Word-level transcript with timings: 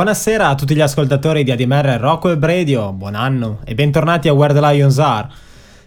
Buonasera 0.00 0.48
a 0.48 0.54
tutti 0.54 0.74
gli 0.74 0.80
ascoltatori 0.80 1.44
di 1.44 1.50
ADMR 1.50 1.98
Rocco 2.00 2.30
e 2.30 2.38
Radio, 2.40 2.90
buon 2.94 3.14
anno 3.14 3.58
e 3.66 3.74
bentornati 3.74 4.28
a 4.28 4.32
Where 4.32 4.54
the 4.54 4.60
Lions 4.60 4.98
Are. 4.98 5.28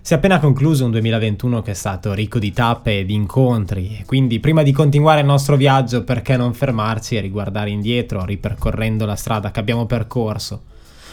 Si 0.02 0.14
è 0.14 0.18
appena 0.18 0.38
concluso 0.38 0.86
un 0.86 0.92
2021 0.92 1.64
che 1.64 1.72
è 1.72 1.74
stato 1.74 2.14
ricco 2.14 2.38
di 2.38 2.54
tappe 2.54 3.00
e 3.00 3.06
di 3.06 3.16
incontri, 3.16 3.98
e 4.00 4.06
quindi 4.06 4.40
prima 4.40 4.62
di 4.62 4.72
continuare 4.72 5.22
il 5.22 5.26
nostro 5.26 5.56
viaggio 5.56 6.04
perché 6.04 6.38
non 6.38 6.54
fermarci 6.54 7.16
e 7.16 7.22
riguardare 7.22 7.72
indietro 7.72 8.24
ripercorrendo 8.24 9.08
la 9.08 9.16
strada 9.16 9.50
che 9.50 9.60
abbiamo 9.60 9.88
percorso. 9.88 10.62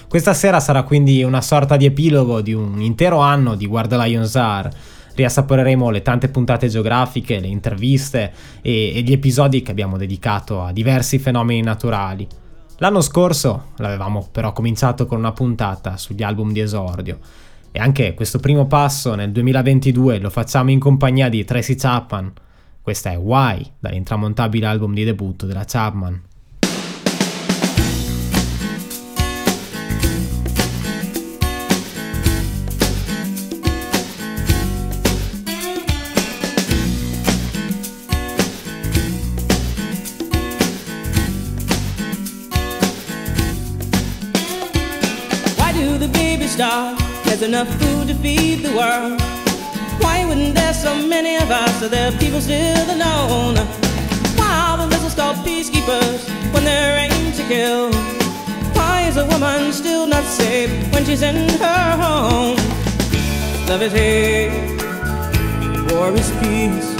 Questa 0.07 0.35
sera 0.35 0.61
sarà 0.61 0.83
quindi 0.83 1.23
una 1.23 1.41
sorta 1.41 1.79
di 1.79 1.87
epilogo 1.87 2.43
di 2.43 2.53
un 2.53 2.83
intero 2.83 3.21
anno 3.21 3.55
di 3.55 3.65
Where 3.65 3.89
the 3.89 3.97
Lions 3.97 4.37
Are. 4.37 4.71
Riassaporeremo 5.15 5.89
le 5.89 6.03
tante 6.03 6.29
puntate 6.29 6.69
geografiche, 6.69 7.41
le 7.41 7.47
interviste 7.47 8.31
e, 8.61 8.93
e 8.95 9.01
gli 9.01 9.13
episodi 9.13 9.63
che 9.63 9.71
abbiamo 9.71 9.97
dedicato 9.97 10.61
a 10.61 10.71
diversi 10.71 11.19
fenomeni 11.19 11.63
naturali. 11.63 12.29
L'anno 12.83 13.03
scorso 13.03 13.73
l'avevamo 13.77 14.27
però 14.33 14.55
cominciato 14.55 15.05
con 15.05 15.19
una 15.19 15.33
puntata 15.33 15.99
sugli 15.99 16.23
album 16.23 16.51
di 16.51 16.61
esordio 16.61 17.19
e 17.73 17.79
anche 17.79 18.15
questo 18.15 18.39
primo 18.39 18.67
passo 18.67 19.15
nel 19.15 19.33
2022 19.33 20.19
lo 20.19 20.31
facciamo 20.31 20.71
in 20.71 20.79
compagnia 20.79 21.29
di 21.29 21.45
Tracy 21.45 21.75
Chapman. 21.75 22.33
Questa 22.81 23.11
è 23.11 23.19
Why, 23.19 23.73
dall'intramontabile 23.79 24.65
album 24.65 24.95
di 24.95 25.05
debutto 25.05 25.45
della 25.45 25.67
Chapman. 25.67 26.23
The? 46.61 46.95
There's 47.25 47.43
enough 47.43 47.69
food 47.81 48.09
to 48.09 48.15
feed 48.15 48.57
the 48.67 48.73
world. 48.81 49.19
Why 50.03 50.27
wouldn't 50.27 50.55
there 50.55 50.75
so 50.75 50.93
many 50.95 51.37
of 51.37 51.51
us 51.51 51.73
so 51.81 51.89
there 51.89 52.13
people 52.19 52.41
still 52.41 52.87
alone? 52.97 53.57
Why 54.39 54.53
are 54.69 54.77
the 54.83 54.87
missiles 54.93 55.15
called 55.15 55.39
peacekeepers 55.47 56.21
when 56.53 56.65
they're 56.65 57.09
to 57.39 57.45
kill? 57.49 57.93
Why 58.79 59.07
is 59.09 59.17
a 59.17 59.27
woman 59.33 59.73
still 59.73 60.07
not 60.07 60.25
safe 60.25 60.71
when 60.93 61.03
she's 61.07 61.23
in 61.23 61.49
her 61.65 61.91
home? 62.05 62.59
Love 63.69 63.83
is 63.89 63.93
hate, 63.93 64.53
war 65.89 66.13
is 66.13 66.31
peace. 66.43 66.91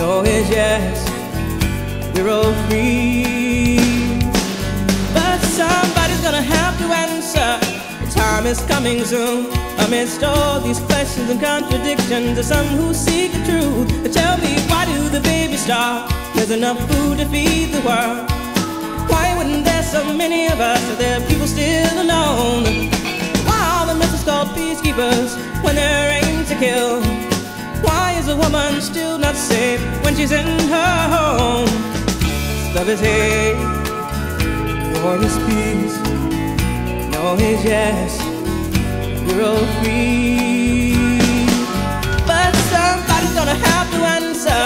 No 0.00 0.22
is 0.24 0.48
yes, 0.50 0.96
we're 2.14 2.30
all 2.36 2.54
free. 2.66 4.18
But 5.14 5.38
somebody's 5.60 6.22
gonna 6.26 6.46
have 6.56 6.74
to 6.78 6.86
answer. 7.06 7.69
Time 8.30 8.46
is 8.46 8.62
coming 8.66 9.04
soon. 9.04 9.46
Amidst 9.80 10.22
all 10.22 10.60
these 10.60 10.78
questions 10.78 11.28
and 11.30 11.40
contradictions, 11.40 12.34
there's 12.34 12.46
some 12.46 12.64
who 12.78 12.94
seek 12.94 13.32
the 13.32 13.42
truth. 13.44 14.14
Tell 14.14 14.38
me, 14.38 14.52
why 14.70 14.84
do 14.86 15.08
the 15.08 15.20
babies 15.20 15.64
starve? 15.64 16.08
There's 16.36 16.52
enough 16.52 16.78
food 16.88 17.18
to 17.18 17.26
feed 17.26 17.72
the 17.74 17.80
world. 17.80 18.30
Why 19.10 19.34
wouldn't 19.36 19.64
there 19.64 19.82
so 19.82 20.14
many 20.14 20.46
of 20.46 20.60
us? 20.60 20.80
Are 20.92 20.98
there 21.04 21.20
people 21.28 21.48
still 21.48 21.96
alone? 22.04 22.62
Why 23.48 23.60
are 23.74 23.86
the 23.90 23.96
missiles 23.98 24.22
called 24.22 24.48
peacekeepers 24.50 25.30
when 25.64 25.74
they're 25.74 26.22
aimed 26.22 26.46
to 26.46 26.54
kill? 26.54 27.02
Why 27.82 28.14
is 28.20 28.28
a 28.28 28.36
woman 28.36 28.80
still 28.80 29.18
not 29.18 29.34
safe 29.34 29.82
when 30.04 30.14
she's 30.14 30.30
in 30.30 30.46
her 30.74 31.00
home? 31.16 31.70
Love 32.76 32.88
is 32.88 33.00
hate. 33.00 33.58
War 35.02 35.16
is 35.18 35.36
peace, 35.48 35.96
no 37.22 37.34
is 37.34 37.62
yes, 37.64 38.12
we're 39.26 39.44
all 39.44 39.66
free. 39.80 41.18
But 42.26 42.52
somebody's 42.72 43.34
gonna 43.38 43.58
have 43.68 43.88
to 43.94 44.00
answer. 44.18 44.60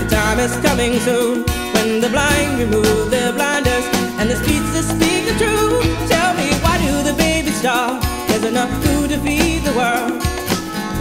The 0.00 0.06
time 0.10 0.38
is 0.40 0.52
coming 0.66 0.98
soon 1.00 1.44
when 1.74 2.00
the 2.00 2.08
blind 2.08 2.58
remove 2.58 3.10
their 3.10 3.32
blinders 3.32 3.86
and 4.18 4.28
the 4.30 4.36
streets 4.42 4.70
that 4.74 4.84
speak 4.94 5.22
the 5.30 5.36
truth. 5.42 5.84
Tell 6.10 6.34
me, 6.34 6.48
why 6.64 6.76
do 6.86 6.92
the 7.08 7.14
babies 7.14 7.58
starve? 7.62 8.02
There's 8.28 8.44
enough 8.44 8.72
food 8.84 9.10
to 9.10 9.18
feed 9.18 9.62
the 9.62 9.74
world. 9.80 10.18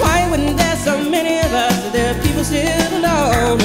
Why 0.01 0.17
wouldn't 0.29 0.57
there 0.57 0.77
so 0.77 0.93
many 1.17 1.39
of 1.39 1.51
us? 1.65 1.77
Are 1.95 2.15
people 2.25 2.43
still 2.43 2.91
alone? 2.99 3.61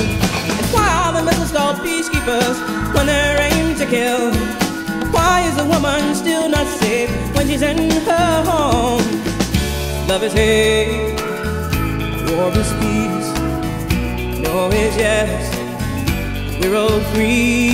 And 0.58 0.66
why 0.74 0.88
are 1.02 1.12
the 1.18 1.22
missiles 1.22 1.52
called 1.52 1.76
peacekeepers 1.86 2.56
when 2.94 3.06
they're 3.06 3.40
aimed 3.50 3.76
to 3.78 3.86
kill? 3.86 4.65
Why 5.12 5.46
is 5.48 5.58
a 5.58 5.64
woman 5.64 6.14
still 6.14 6.48
not 6.48 6.66
safe 6.66 7.10
when 7.34 7.46
she's 7.46 7.62
in 7.62 7.90
her 8.06 8.44
home? 8.44 9.02
Love 10.08 10.24
is 10.24 10.32
hate, 10.32 11.14
war 12.30 12.52
is 12.52 12.72
peace, 12.80 13.32
no 14.40 14.68
is 14.70 14.96
yes, 14.96 15.56
we're 16.60 16.76
all 16.76 17.00
free. 17.12 17.66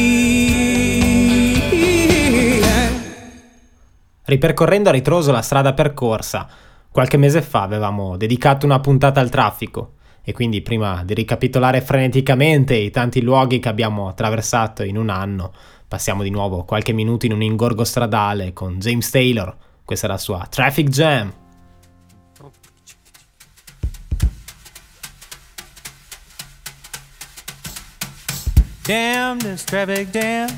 Ripercorrendo 4.24 4.88
a 4.88 4.92
ritroso 4.92 5.30
la 5.32 5.42
strada 5.42 5.74
percorsa, 5.74 6.48
qualche 6.90 7.16
mese 7.18 7.42
fa 7.42 7.62
avevamo 7.62 8.16
dedicato 8.16 8.64
una 8.64 8.80
puntata 8.80 9.20
al 9.20 9.28
traffico 9.28 9.94
e 10.22 10.32
quindi 10.32 10.62
prima 10.62 11.02
di 11.04 11.12
ricapitolare 11.14 11.80
freneticamente 11.80 12.74
i 12.74 12.90
tanti 12.90 13.20
luoghi 13.20 13.58
che 13.58 13.68
abbiamo 13.68 14.08
attraversato 14.08 14.84
in 14.84 14.96
un 14.96 15.10
anno, 15.10 15.52
passiamo 15.92 16.22
di 16.22 16.30
nuovo 16.30 16.64
qualche 16.64 16.94
minuto 16.94 17.26
in 17.26 17.32
un 17.32 17.42
ingorgo 17.42 17.84
stradale 17.84 18.54
con 18.54 18.78
James 18.78 19.10
Taylor, 19.10 19.54
questa 19.84 20.06
è 20.06 20.08
la 20.08 20.16
sua 20.16 20.46
Traffic 20.48 20.88
Jam. 20.88 21.30
Damn 28.84 29.38
this 29.38 29.64
traffic 29.64 30.10
jam. 30.10 30.48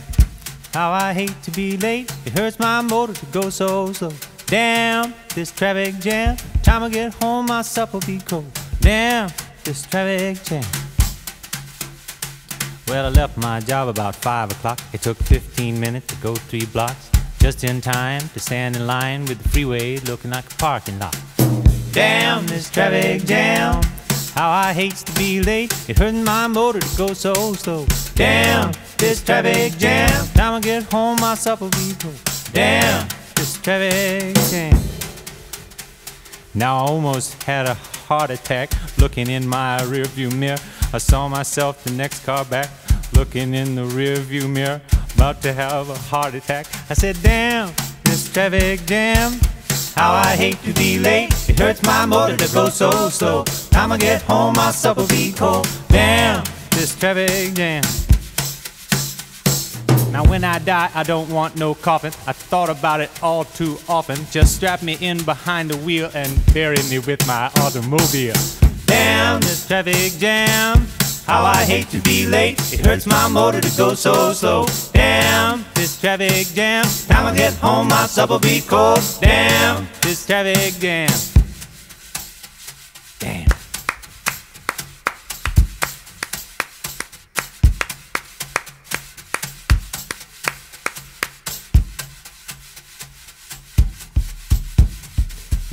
How 0.72 0.92
I 0.92 1.12
hate 1.12 1.34
to 1.42 1.50
be 1.50 1.76
late. 1.78 2.12
It 2.24 2.38
hurts 2.38 2.56
my 2.58 2.80
motor 2.80 3.12
to 3.12 3.26
go 3.32 3.50
so 3.50 3.92
slow. 3.92 4.12
Damn 4.46 5.12
this 5.34 5.50
traffic 5.50 5.98
jam. 5.98 6.36
Time 6.62 6.84
I 6.84 6.90
get 6.90 7.12
home, 7.20 7.46
my 7.46 7.62
supper 7.62 7.98
be 8.06 8.20
cold. 8.20 8.46
Damn 8.80 9.30
this 9.64 9.84
traffic 9.84 10.42
jam. 10.44 10.64
Well, 12.86 13.06
I 13.06 13.08
left 13.08 13.36
my 13.38 13.60
job 13.60 13.88
about 13.88 14.14
five 14.14 14.50
o'clock. 14.50 14.78
It 14.92 15.00
took 15.00 15.16
15 15.16 15.80
minutes 15.80 16.08
to 16.08 16.16
go 16.16 16.34
three 16.34 16.66
blocks. 16.66 17.10
Just 17.38 17.64
in 17.64 17.80
time 17.80 18.20
to 18.34 18.40
stand 18.40 18.76
in 18.76 18.86
line 18.86 19.24
with 19.24 19.38
the 19.42 19.48
freeway 19.48 19.96
looking 19.98 20.30
like 20.30 20.50
a 20.52 20.56
parking 20.56 20.98
lot. 20.98 21.16
Damn 21.92 22.46
this 22.46 22.70
traffic 22.70 23.24
jam. 23.24 23.82
How 24.34 24.50
I 24.50 24.72
hate 24.72 24.96
to 24.96 25.12
be 25.14 25.40
late. 25.42 25.72
It 25.88 25.98
hurts 25.98 26.16
my 26.16 26.46
motor 26.46 26.80
to 26.80 26.96
go 26.96 27.14
so 27.14 27.54
slow. 27.54 27.86
Damn 28.14 28.72
this 28.98 29.22
traffic 29.24 29.78
jam. 29.78 30.26
Time 30.34 30.54
I 30.54 30.60
get 30.60 30.82
home, 30.92 31.16
my 31.20 31.34
supper 31.36 31.68
be 31.70 31.94
cold. 31.98 32.20
Damn 32.52 33.08
this 33.34 33.60
traffic 33.62 34.34
jam. 34.50 34.78
Now 36.54 36.76
I 36.76 36.80
almost 36.80 37.42
had 37.44 37.66
a 37.66 37.76
heart 38.08 38.30
attack 38.30 38.70
looking 38.98 39.28
in 39.28 39.48
my 39.48 39.78
rearview 39.82 40.34
mirror. 40.34 40.58
I 40.92 40.98
saw 40.98 41.28
myself 41.28 41.82
the 41.84 41.92
next 41.92 42.24
car 42.24 42.44
back 42.44 42.70
looking 43.12 43.54
in 43.54 43.74
the 43.74 43.82
rearview 43.82 44.48
mirror, 44.48 44.80
about 45.14 45.42
to 45.42 45.52
have 45.52 45.90
a 45.90 45.98
heart 46.10 46.34
attack. 46.34 46.66
I 46.90 46.94
said, 46.94 47.16
"Damn 47.22 47.72
this 48.04 48.28
traffic 48.32 48.86
jam." 48.86 49.40
How 49.96 50.12
I 50.12 50.34
hate 50.36 50.60
to 50.64 50.72
be 50.72 50.98
late. 50.98 51.32
It 51.48 51.58
hurts 51.58 51.82
my 51.84 52.04
motor 52.04 52.36
to 52.36 52.48
go 52.52 52.68
so 52.68 53.08
slow. 53.10 53.44
Time 53.70 53.92
I 53.92 53.98
get 53.98 54.22
home, 54.22 54.54
my 54.56 54.72
supper 54.72 55.06
be 55.06 55.32
cold. 55.32 55.68
Damn 55.88 56.42
this 56.70 56.94
traffic 56.96 57.54
jam. 57.54 57.84
Now 60.14 60.22
when 60.30 60.44
I 60.44 60.60
die, 60.60 60.92
I 60.94 61.02
don't 61.02 61.28
want 61.28 61.56
no 61.56 61.74
coffin. 61.74 62.12
I 62.24 62.32
thought 62.32 62.70
about 62.70 63.00
it 63.00 63.10
all 63.20 63.42
too 63.42 63.78
often. 63.88 64.16
Just 64.30 64.54
strap 64.54 64.80
me 64.80 64.96
in 65.00 65.20
behind 65.24 65.70
the 65.70 65.76
wheel 65.78 66.08
and 66.14 66.30
bury 66.54 66.76
me 66.88 67.00
with 67.00 67.26
my 67.26 67.50
automobile. 67.58 68.36
Damn 68.86 69.40
this 69.40 69.66
traffic 69.66 70.12
jam. 70.20 70.86
How 71.26 71.42
I 71.42 71.64
hate 71.64 71.88
to 71.88 71.98
be 71.98 72.28
late. 72.28 72.60
It 72.72 72.86
hurts 72.86 73.06
my 73.06 73.26
motor 73.26 73.60
to 73.60 73.76
go 73.76 73.94
so 73.94 74.32
slow. 74.32 74.66
Damn 74.92 75.64
this 75.74 76.00
traffic 76.00 76.46
jam. 76.54 76.84
Time 77.08 77.26
I 77.26 77.36
get 77.36 77.54
home, 77.54 77.88
my 77.88 78.06
supper'll 78.06 78.38
be 78.38 78.60
cold. 78.60 79.00
Damn, 79.20 79.88
this 80.00 80.24
traffic 80.24 80.74
jam. 80.74 81.10
Damn. 83.18 83.63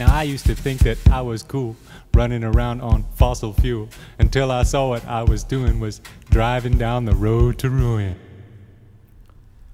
Now 0.01 0.19
I 0.19 0.23
used 0.23 0.47
to 0.47 0.55
think 0.55 0.81
that 0.81 0.97
I 1.11 1.21
was 1.21 1.43
cool 1.43 1.75
running 2.15 2.43
around 2.43 2.81
on 2.81 3.05
fossil 3.13 3.53
fuel 3.53 3.87
until 4.17 4.49
I 4.49 4.63
saw 4.63 4.87
what 4.87 5.05
I 5.05 5.21
was 5.21 5.43
doing 5.43 5.79
was 5.79 6.01
driving 6.27 6.75
down 6.75 7.05
the 7.05 7.13
road 7.13 7.59
to 7.59 7.69
ruin. 7.69 8.15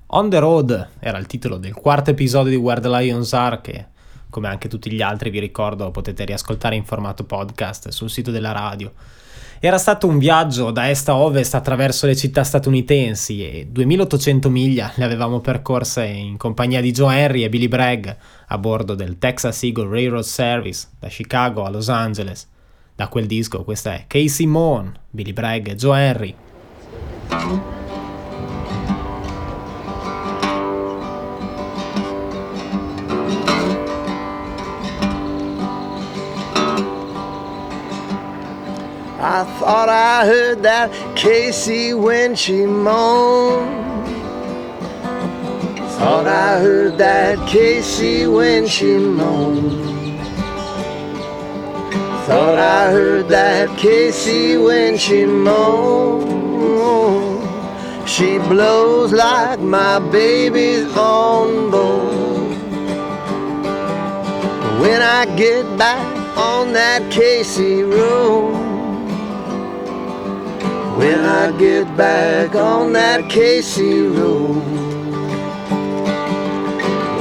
On 0.07 0.29
the 0.29 0.39
Road 0.39 0.89
era 0.99 1.17
il 1.17 1.27
titolo 1.27 1.57
del 1.57 1.73
quarto 1.73 2.11
episodio 2.11 2.51
di 2.51 2.57
Where 2.57 2.81
the 2.81 2.89
Lions 2.89 3.31
Are 3.31 3.61
che, 3.61 3.85
come 4.29 4.49
anche 4.49 4.67
tutti 4.67 4.91
gli 4.91 5.01
altri 5.01 5.29
vi 5.29 5.39
ricordo, 5.39 5.91
potete 5.91 6.25
riascoltare 6.25 6.75
in 6.75 6.83
formato 6.83 7.23
podcast 7.23 7.87
sul 7.87 8.09
sito 8.09 8.29
della 8.29 8.51
radio. 8.51 8.91
Era 9.59 9.79
stato 9.79 10.05
un 10.05 10.19
viaggio 10.19 10.69
da 10.69 10.89
est 10.89 11.09
a 11.09 11.15
ovest 11.15 11.55
attraverso 11.55 12.05
le 12.05 12.15
città 12.15 12.43
statunitensi 12.43 13.43
e 13.43 13.67
2800 13.71 14.49
miglia 14.49 14.91
le 14.95 15.03
avevamo 15.03 15.39
percorse 15.39 16.05
in 16.05 16.37
compagnia 16.37 16.79
di 16.79 16.91
Joe 16.91 17.17
Henry 17.17 17.43
e 17.43 17.49
Billy 17.49 17.67
Bragg 17.67 18.07
a 18.47 18.57
bordo 18.59 18.93
del 18.93 19.17
Texas 19.17 19.63
Eagle 19.63 19.89
Railroad 19.89 20.23
Service 20.23 20.87
da 20.99 21.07
Chicago 21.07 21.63
a 21.65 21.69
Los 21.69 21.89
Angeles. 21.89 22.47
Da 22.95 23.07
quel 23.07 23.25
disco 23.25 23.63
questa 23.63 23.93
è 23.93 24.03
Casey 24.05 24.45
Moon, 24.45 24.95
Billy 25.09 25.33
Bragg 25.33 25.67
e 25.69 25.75
Joe 25.75 26.05
Henry. 26.05 26.35
I 39.29 39.43
thought 39.59 39.89
I 39.89 40.25
heard 40.25 40.63
that 40.63 40.89
K.C. 41.17 41.93
when 41.93 42.33
she 42.33 42.65
moaned. 42.65 44.07
Thought 45.99 46.27
I 46.27 46.59
heard 46.61 46.97
that 46.97 47.45
K.C. 47.45 48.25
when 48.27 48.67
she 48.67 48.95
moaned. 48.97 50.21
Thought 52.25 52.57
I 52.57 52.89
heard 52.89 53.27
that 53.27 53.77
K.C. 53.77 54.55
when 54.59 54.97
she 54.97 55.25
moaned. 55.25 56.29
She 58.07 58.37
blows 58.37 59.11
like 59.11 59.59
my 59.59 59.99
baby's 60.09 60.87
on 60.95 61.69
board. 61.69 62.57
When 64.79 65.01
I 65.01 65.25
get 65.35 65.65
back 65.77 66.15
on 66.37 66.71
that 66.71 67.11
K.C. 67.11 67.83
road. 67.83 68.66
When 70.97 71.19
I 71.19 71.51
get 71.57 71.95
back 71.95 72.55
on 72.55 72.93
that 72.93 73.29
K.C. 73.29 74.07
road. 74.07 74.63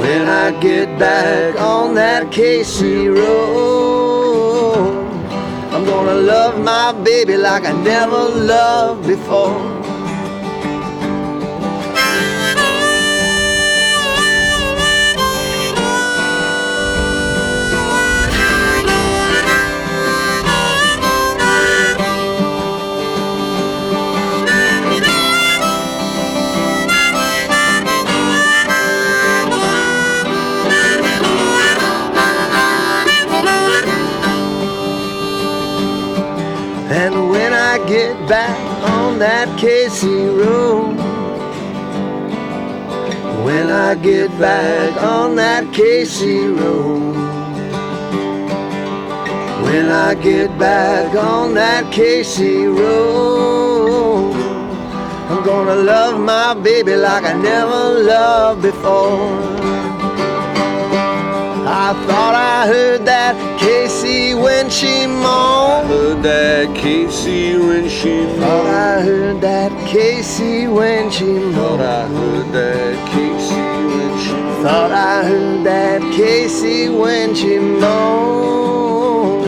When 0.01 0.27
I 0.27 0.59
get 0.59 0.97
back 0.97 1.61
on 1.61 1.93
that 1.93 2.31
K.C. 2.31 3.07
road. 3.07 3.77
I'm 5.71 5.85
gonna 5.85 6.15
love 6.15 6.59
my 6.59 6.91
baby 7.03 7.37
like 7.37 7.65
I 7.65 7.73
never 7.83 8.29
loved 8.29 9.05
before. 9.05 9.86
That 39.17 39.57
K.C. 39.57 40.07
road, 40.27 40.95
when 43.43 43.71
I 43.71 43.95
get 43.95 44.29
back 44.39 45.01
on 45.01 45.35
that 45.37 45.73
K.C. 45.73 46.45
road, 46.45 47.15
when 49.63 49.89
I 49.89 50.13
get 50.13 50.55
back 50.59 51.15
on 51.15 51.55
that 51.55 51.91
K.C. 51.91 52.67
road, 52.67 54.33
I'm 55.31 55.43
gonna 55.43 55.75
love 55.75 56.19
my 56.19 56.53
baby 56.53 56.95
like 56.95 57.23
I 57.23 57.33
never 57.33 57.99
loved 57.99 58.61
before. 58.61 59.57
I 61.65 61.93
thought 62.05 62.35
I 62.35 62.67
heard 62.67 62.96
that 63.17 63.59
K.C. 63.59 64.35
when 64.35 64.69
she 64.69 65.07
moaned. 65.07 65.87
Heard 65.89 66.21
that 66.21 66.75
K.C. 66.75 67.57
when 67.57 67.89
she 67.89 68.13
Thought. 68.37 68.67
I 68.67 69.01
heard 69.01 69.41
that 69.41 69.71
K.C. 69.91 70.67
when 70.67 71.09
she 71.09 71.31
Thought 71.57 71.79
I 71.79 72.07
heard 72.15 72.47
that 72.57 72.95
K.C. 73.13 73.55
when 73.93 74.11
she 74.23 74.37
Thought 74.63 74.91
I 74.91 75.23
heard 75.29 75.65
that 75.65 76.01
K.C. 76.17 76.89
when 76.89 77.33
she 77.33 77.57
moaned. 77.57 79.45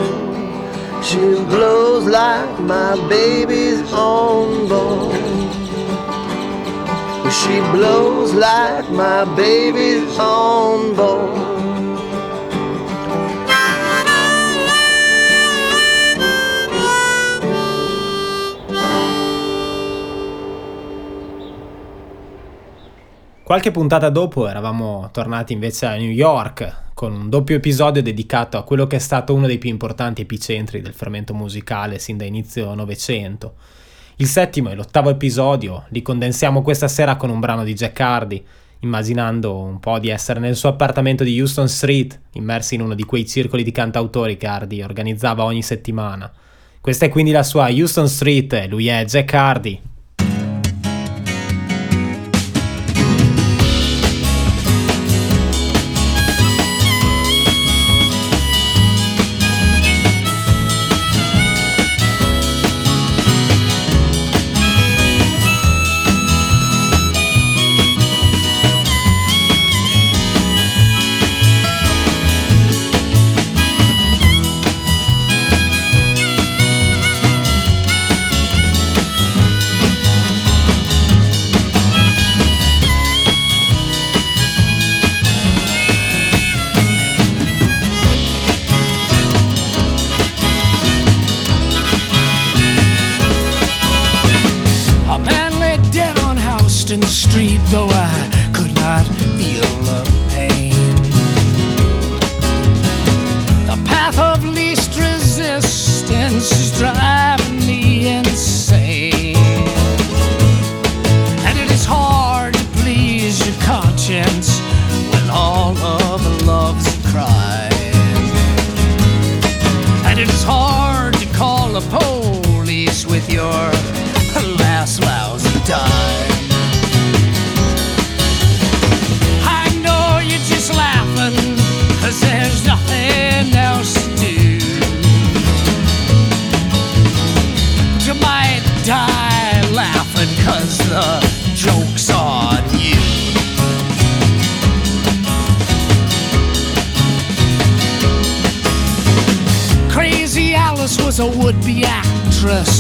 She 1.06 1.26
blows 1.54 2.06
like 2.06 2.60
my 2.62 2.92
baby's 3.08 3.82
on 3.94 4.68
board. 4.72 5.16
She 7.40 7.56
blows 7.76 8.34
like 8.34 8.90
my 8.90 9.24
baby's 9.36 10.18
on 10.18 10.96
board. 10.96 11.49
Qualche 23.50 23.72
puntata 23.72 24.10
dopo 24.10 24.48
eravamo 24.48 25.10
tornati 25.12 25.54
invece 25.54 25.88
a 25.88 25.96
New 25.96 26.12
York 26.12 26.92
con 26.94 27.12
un 27.12 27.30
doppio 27.30 27.56
episodio 27.56 28.04
dedicato 28.04 28.60
a 28.60 28.64
quello 28.64 28.86
che 28.86 28.98
è 28.98 29.00
stato 29.00 29.34
uno 29.34 29.48
dei 29.48 29.58
più 29.58 29.72
importanti 29.72 30.22
epicentri 30.22 30.82
del 30.82 30.94
fermento 30.94 31.34
musicale 31.34 31.98
sin 31.98 32.16
da 32.16 32.26
inizio 32.26 32.72
Novecento. 32.76 33.56
Il 34.18 34.28
settimo 34.28 34.70
e 34.70 34.76
l'ottavo 34.76 35.10
episodio 35.10 35.86
li 35.90 36.04
condensiamo 36.04 36.62
questa 36.62 36.88
sera 36.88 37.16
con 37.16 37.32
un 37.32 37.40
brano 37.40 37.64
di 37.64 37.74
Jack 37.74 38.00
Hardy, 38.00 38.46
immaginando 38.82 39.58
un 39.58 39.80
po' 39.80 39.98
di 39.98 40.10
essere 40.10 40.40
nel 40.40 40.56
suo 40.56 40.70
appartamento 40.70 41.24
di 41.24 41.40
Houston 41.40 41.68
Street, 41.68 42.20
immersi 42.34 42.76
in 42.76 42.82
uno 42.82 42.94
di 42.94 43.04
quei 43.04 43.26
circoli 43.26 43.64
di 43.64 43.72
cantautori 43.72 44.38
che 44.38 44.46
Hardy 44.46 44.84
organizzava 44.84 45.44
ogni 45.44 45.64
settimana. 45.64 46.32
Questa 46.80 47.08
è 47.08 47.10
quindi 47.10 47.32
la 47.32 47.42
sua 47.42 47.72
Houston 47.72 48.08
Street 48.08 48.54
e 48.54 48.68
lui 48.68 48.90
è 48.90 49.04
Jack 49.06 49.34
Hardy. 49.34 49.82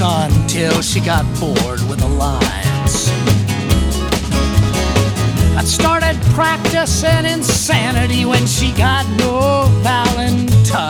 Until 0.09 0.81
she 0.81 0.99
got 0.99 1.23
bored 1.39 1.81
with 1.87 1.99
the 1.99 2.07
lines. 2.07 3.09
I 5.55 5.63
started 5.63 6.17
practicing 6.33 7.25
insanity 7.25 8.25
when 8.25 8.45
she 8.47 8.71
got 8.71 9.05
no 9.19 9.65
Valentines. 9.83 10.89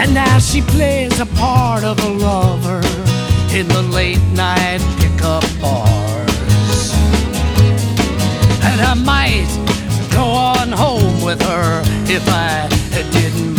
And 0.00 0.14
now 0.14 0.38
she 0.38 0.62
plays 0.62 1.20
a 1.20 1.26
part 1.26 1.84
of 1.84 1.98
a 2.04 2.08
lover 2.08 2.80
in 3.52 3.68
the 3.68 3.82
late 3.82 4.24
night 4.32 4.80
pickup 4.98 5.44
bars. 5.60 6.92
And 8.68 8.80
I 8.80 8.94
might 8.94 9.50
go 10.12 10.24
on 10.24 10.72
home 10.72 11.22
with 11.22 11.42
her 11.42 11.82
if 12.06 12.24
I 12.28 12.68
didn't 13.12 13.57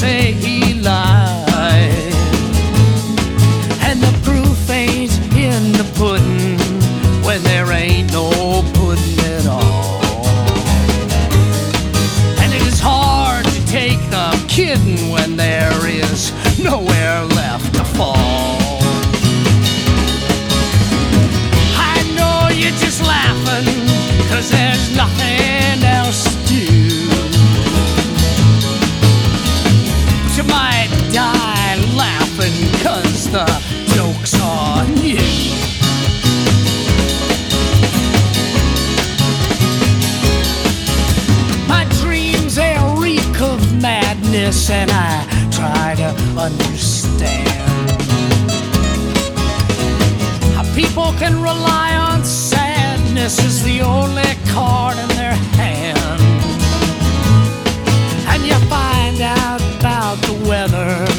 say 0.00 0.32
he 0.32 0.72
lied. 0.80 1.09
Madness, 44.30 44.70
and 44.70 44.90
I 44.92 45.26
try 45.50 45.94
to 45.96 46.08
understand 46.40 47.48
how 50.54 50.62
people 50.74 51.12
can 51.18 51.42
rely 51.42 51.96
on 51.96 52.24
sadness 52.24 53.38
as 53.44 53.62
the 53.64 53.80
only 53.80 54.22
card 54.52 54.98
in 54.98 55.08
their 55.16 55.34
hand. 55.58 56.20
And 58.28 58.42
you 58.46 58.54
find 58.68 59.20
out 59.20 59.60
about 59.78 60.16
the 60.22 60.48
weather 60.48 61.09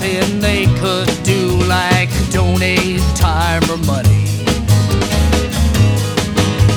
nothing 0.00 0.40
they 0.40 0.64
could 0.80 1.08
do 1.24 1.58
like 1.68 2.08
donate 2.30 3.00
time 3.14 3.62
or 3.70 3.76
money. 3.78 4.24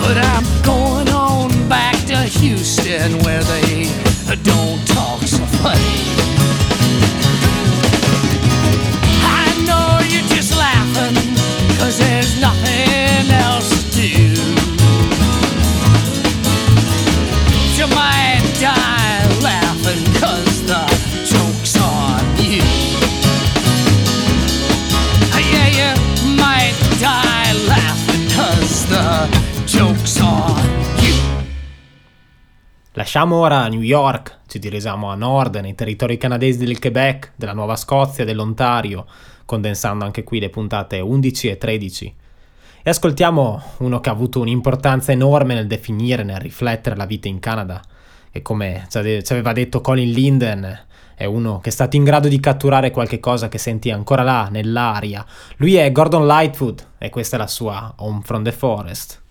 But 0.01 0.17
I'm 0.17 0.43
going 0.63 1.09
on 1.09 1.49
back 1.69 1.95
to 2.07 2.17
Houston 2.17 3.19
where 3.23 3.43
they 3.43 3.85
don't 4.43 4.92
Lasciamo 32.95 33.37
ora 33.37 33.67
New 33.69 33.81
York, 33.81 34.41
ci 34.47 34.59
dirigiamo 34.59 35.09
a 35.09 35.15
nord, 35.15 35.55
nei 35.55 35.73
territori 35.73 36.15
canadesi 36.15 36.59
del 36.59 36.77
Quebec, 36.77 37.31
della 37.35 37.53
Nuova 37.53 37.75
Scozia, 37.75 38.23
dell'Ontario, 38.23 39.07
condensando 39.45 40.05
anche 40.05 40.23
qui 40.23 40.39
le 40.39 40.51
puntate 40.51 40.99
11 40.99 41.47
e 41.47 41.57
13. 41.57 42.15
E 42.83 42.89
ascoltiamo 42.91 43.63
uno 43.79 43.99
che 43.99 44.09
ha 44.09 44.11
avuto 44.11 44.41
un'importanza 44.41 45.11
enorme 45.11 45.55
nel 45.55 45.65
definire, 45.65 46.21
nel 46.21 46.39
riflettere 46.39 46.95
la 46.95 47.07
vita 47.07 47.27
in 47.27 47.39
Canada, 47.39 47.81
e 48.31 48.43
come 48.43 48.85
ci 48.91 48.97
aveva 48.97 49.53
detto 49.53 49.81
Colin 49.81 50.11
Linden, 50.11 50.85
è 51.15 51.25
uno 51.25 51.61
che 51.61 51.69
è 51.69 51.71
stato 51.71 51.95
in 51.95 52.03
grado 52.03 52.27
di 52.27 52.39
catturare 52.39 52.91
qualche 52.91 53.19
cosa 53.19 53.49
che 53.49 53.57
senti 53.57 53.89
ancora 53.89 54.21
là, 54.21 54.49
nell'aria. 54.51 55.25
Lui 55.55 55.73
è 55.73 55.91
Gordon 55.91 56.27
Lightfoot 56.27 56.89
e 56.99 57.09
questa 57.09 57.37
è 57.37 57.39
la 57.39 57.47
sua 57.47 57.91
Home 57.97 58.21
from 58.23 58.43
the 58.43 58.51
Forest. 58.51 59.21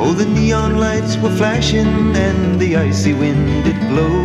Oh, 0.00 0.12
the 0.12 0.26
neon 0.26 0.78
lights 0.78 1.16
were 1.16 1.34
flashing 1.36 2.14
and 2.16 2.60
the 2.60 2.76
icy 2.76 3.14
wind 3.14 3.64
did 3.64 3.78
blow. 3.88 4.22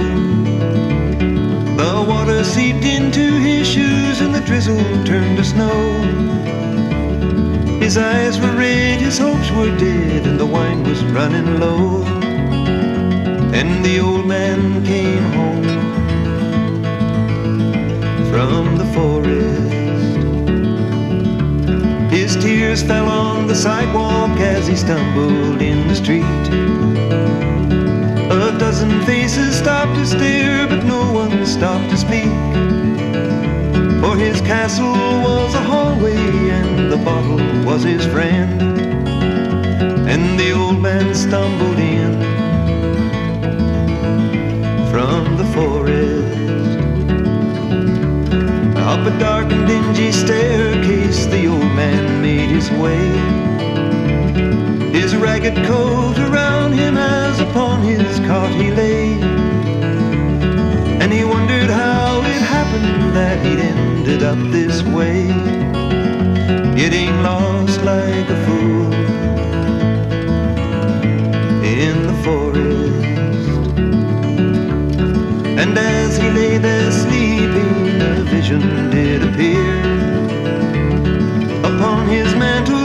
The 1.77 2.05
water 2.07 2.43
seeped 2.43 2.85
into 2.85 3.31
his 3.39 3.67
shoes 3.67 4.21
and 4.21 4.35
the 4.35 4.41
drizzle 4.41 4.83
turned 5.03 5.37
to 5.37 5.43
snow. 5.43 5.73
His 7.79 7.97
eyes 7.97 8.39
were 8.39 8.55
red, 8.55 9.01
his 9.01 9.17
hopes 9.17 9.49
were 9.51 9.75
dead, 9.77 10.27
and 10.27 10.39
the 10.39 10.45
wine 10.45 10.83
was 10.83 11.03
running 11.05 11.59
low. 11.59 12.03
And 13.51 13.83
the 13.83 13.99
old 13.99 14.27
man 14.27 14.85
came 14.85 15.23
home 15.33 15.63
from 18.31 18.77
the 18.77 18.85
forest. 18.93 19.62
Tears 22.43 22.83
fell 22.83 23.07
on 23.07 23.47
the 23.47 23.55
sidewalk 23.55 24.37
as 24.37 24.67
he 24.67 24.75
stumbled 24.75 25.61
in 25.61 25.87
the 25.87 25.95
street. 25.95 26.25
A 28.29 28.59
dozen 28.59 29.01
faces 29.05 29.55
stopped 29.55 29.95
to 29.95 30.05
stare, 30.05 30.67
but 30.67 30.83
no 30.83 31.09
one 31.13 31.45
stopped 31.45 31.89
to 31.91 31.95
speak. 31.95 32.33
For 34.01 34.17
his 34.17 34.41
castle 34.41 34.91
was 34.91 35.55
a 35.55 35.61
hallway, 35.61 36.17
and 36.49 36.91
the 36.91 36.97
bottle 36.97 37.37
was 37.63 37.83
his 37.83 38.05
friend. 38.07 38.61
And 40.09 40.37
the 40.37 40.51
old 40.51 40.81
man 40.81 41.15
stumbled 41.15 41.79
in 41.79 42.11
from 44.91 45.37
the 45.37 45.45
forest. 45.55 46.77
Up 48.79 49.07
a 49.07 49.17
dark 49.17 49.49
and 49.49 49.65
dingy 49.65 50.11
staircase, 50.11 51.25
the 51.27 51.47
old 51.47 51.71
man 51.73 52.22
his 52.63 52.79
way. 52.79 53.09
His 54.91 55.15
ragged 55.15 55.55
coat 55.65 56.17
around 56.17 56.73
him 56.73 56.97
as 56.97 57.39
upon 57.39 57.81
his 57.81 58.19
cot 58.19 58.51
he 58.51 58.71
lay. 58.71 59.13
And 61.01 61.11
he 61.11 61.23
wondered 61.25 61.69
how 61.69 62.21
it 62.21 62.41
happened 62.41 63.15
that 63.15 63.45
he'd 63.45 63.59
ended 63.59 64.23
up 64.23 64.37
this 64.51 64.81
way, 64.83 65.27
getting 66.75 67.11
lost 67.21 67.81
like 67.83 68.29
a 68.29 68.39
fool 68.45 68.93
in 71.63 71.95
the 72.07 72.17
forest. 72.23 73.77
And 75.61 75.77
as 75.77 76.17
he 76.17 76.29
lay 76.29 76.57
there 76.59 76.91
sleeping, 76.91 78.01
a 78.01 78.23
vision 78.23 78.92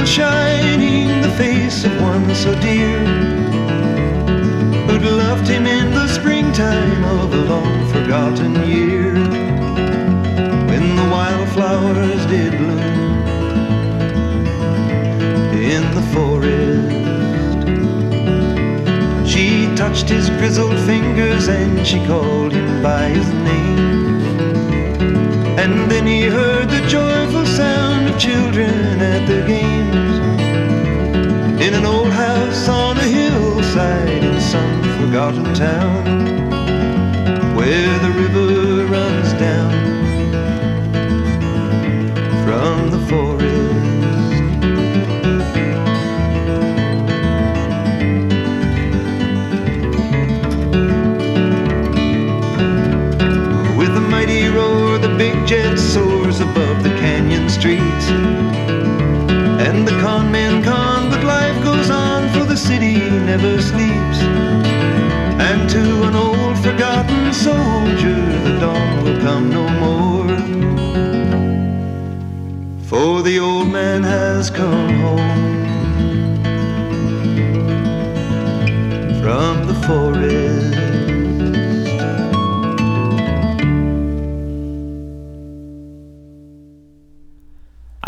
shining 0.08 1.20
the 1.20 1.30
face 1.36 1.84
of 1.84 1.92
one 2.00 2.34
so 2.34 2.58
dear, 2.60 2.98
who'd 4.86 5.02
loved 5.02 5.46
him 5.46 5.66
in 5.66 5.90
the 5.90 6.08
springtime 6.08 7.04
of 7.04 7.34
a 7.34 7.42
long 7.52 7.86
forgotten 7.92 8.54
year, 8.66 9.12
when 10.70 10.96
the 10.96 11.08
wildflowers 11.12 12.24
did 12.26 12.56
bloom 12.56 12.78
in 15.52 15.82
the 15.94 16.04
forest. 16.14 16.96
She 19.30 19.66
touched 19.76 20.08
his 20.08 20.30
grizzled 20.30 20.78
fingers 20.86 21.48
and 21.48 21.86
she 21.86 22.04
called 22.06 22.52
him 22.52 22.82
by 22.82 23.08
his 23.08 23.28
name. 23.28 23.78
And 25.58 25.90
then 25.90 26.06
he 26.06 26.22
heard 26.22 26.70
the 26.70 26.80
joyful 26.88 27.44
sound 27.44 28.08
of 28.08 28.18
children 28.18 29.00
at 29.00 29.28
their 29.28 29.46
games. 29.46 29.67
In 31.68 31.74
an 31.74 31.84
old 31.84 32.10
house 32.10 32.66
on 32.66 32.96
a 32.96 33.02
hillside 33.02 34.24
in 34.24 34.40
some 34.40 34.82
forgotten 34.98 35.52
town, 35.52 36.02
where 37.54 37.98
the 37.98 38.10
river 38.22 38.86
runs 38.86 39.34
down 39.34 39.72
from 42.42 42.90
the 42.90 42.98
forest. 43.06 43.44
With 53.76 53.94
a 53.94 54.00
mighty 54.08 54.48
roar, 54.48 54.96
the 54.96 55.14
big 55.18 55.46
jet 55.46 55.76
soars 55.78 56.40
above 56.40 56.82
the 56.82 56.94
canyon 56.98 57.50
streets. 57.50 58.08
And 59.60 59.86
the 59.86 60.00
con 60.00 60.32
city 62.68 62.98
never 63.30 63.62
sleeps. 63.62 64.18
And 65.48 65.60
to 65.70 65.84
an 66.08 66.14
old 66.14 66.56
forgotten 66.58 67.32
soldier, 67.32 68.20
the 68.46 68.54
dawn 68.60 69.04
will 69.04 69.18
come 69.26 69.44
no 69.58 69.64
more. 69.84 70.36
For 72.90 73.22
the 73.22 73.38
old 73.38 73.68
man 73.68 74.02
has 74.02 74.50
come 74.50 74.94
home 75.06 75.64
from 79.22 79.54
the 79.66 79.76
forest. 79.86 80.47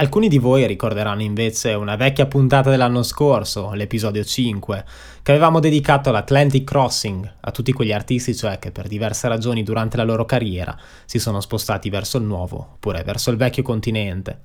Alcuni 0.01 0.29
di 0.29 0.39
voi 0.39 0.67
ricorderanno 0.67 1.21
invece 1.21 1.75
una 1.75 1.95
vecchia 1.95 2.25
puntata 2.25 2.71
dell'anno 2.71 3.03
scorso, 3.03 3.75
l'episodio 3.75 4.25
5, 4.25 4.85
che 5.23 5.31
avevamo 5.31 5.61
dedicato 5.61 6.09
all'Atlantic 6.09 6.65
Crossing, 6.65 7.35
a 7.39 7.51
tutti 7.51 7.75
quegli 7.75 7.93
artisti 7.93 8.35
cioè 8.35 8.59
che 8.59 8.71
per 8.71 8.89
diverse 8.89 9.29
ragioni 9.29 9.63
durante 9.63 9.99
la 9.99 10.05
loro 10.05 10.25
carriera 10.25 10.75
si 11.05 11.19
sono 11.19 11.43
spostati 11.43 11.91
verso 11.91 12.17
il 12.17 12.25
nuovo, 12.25 12.71
oppure 12.77 13.03
verso 13.03 13.31
il 13.31 13.37
vecchio 13.37 13.63
continente. 13.63 14.41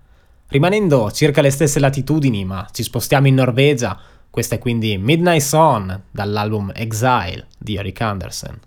Rimanendo 0.49 1.09
circa 1.13 1.39
le 1.39 1.51
stesse 1.51 1.79
latitudini, 1.79 2.43
ma 2.43 2.67
ci 2.73 2.83
spostiamo 2.83 3.27
in 3.27 3.35
Norvegia, 3.35 3.97
questa 4.29 4.55
è 4.55 4.59
quindi 4.59 4.97
Midnight 4.97 5.41
Sun 5.41 6.01
dall'album 6.11 6.73
Exile 6.75 7.47
di 7.57 7.77
Eric 7.77 8.01
Anderson. 8.01 8.59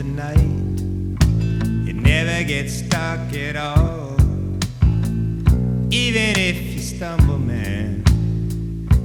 The 0.00 0.06
night. 0.06 0.80
It 1.86 1.94
never 1.94 2.42
gets 2.44 2.80
dark 2.80 3.34
at 3.34 3.56
all. 3.56 4.16
Even 5.90 6.38
if 6.50 6.56
you 6.72 6.80
stumble, 6.80 7.38
man, 7.38 8.02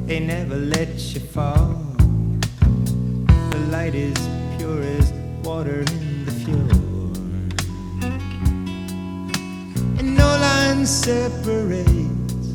they 0.05 0.21
never 0.21 0.55
let 0.55 0.93
you 1.13 1.19
fall. 1.19 1.75
The 3.51 3.60
light 3.71 3.93
is 3.93 4.17
pure 4.55 4.84
as 4.84 5.12
water 5.43 5.79
in 5.81 6.25
the 6.27 6.31
fjord. 6.41 6.71
And 9.99 10.15
no 10.15 10.29
line 10.47 10.86
separates 10.86 12.47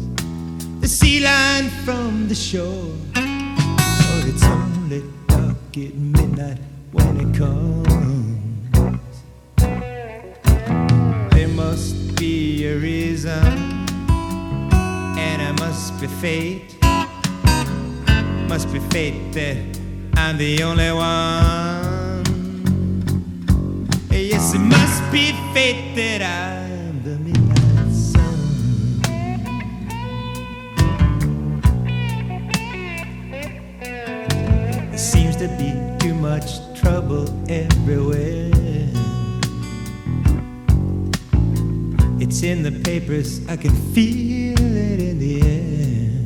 the 0.81 0.89
sea 0.89 1.21
line 1.21 1.69
from 1.85 2.29
the 2.29 2.35
shore. 2.35 2.95
But 3.13 4.25
it's 4.33 4.45
only 4.45 5.03
dark 5.27 5.77
at 5.77 5.95
midnight 5.95 6.59
when 6.93 7.21
it 7.21 7.37
comes. 7.37 8.20
Be 12.21 12.67
a 12.67 12.77
reason, 12.77 13.47
and 15.17 15.41
it 15.41 15.59
must 15.59 15.99
be 15.99 16.07
fate. 16.07 16.77
Must 18.47 18.71
be 18.71 18.79
fate 18.91 19.33
that 19.33 19.57
I'm 20.19 20.37
the 20.37 20.63
only 20.63 20.93
one. 20.93 22.23
Yes, 24.11 24.53
it 24.53 24.59
must 24.59 25.11
be 25.11 25.33
fate 25.55 25.95
that 25.97 26.21
I'm 26.21 27.03
the 27.03 27.17
midnight 27.25 27.91
sun. 27.91 29.01
There 34.91 34.99
seems 34.99 35.37
to 35.37 35.49
be 35.57 35.73
too 36.01 36.15
much 36.15 36.61
trouble 36.79 37.25
everywhere. 37.49 38.90
It's 42.23 42.43
in 42.43 42.63
the 42.63 42.71
papers, 42.71 43.41
I 43.49 43.57
can 43.57 43.75
feel 43.95 44.55
it 44.59 45.01
in 45.01 45.19
the 45.19 45.41
air. 45.41 46.25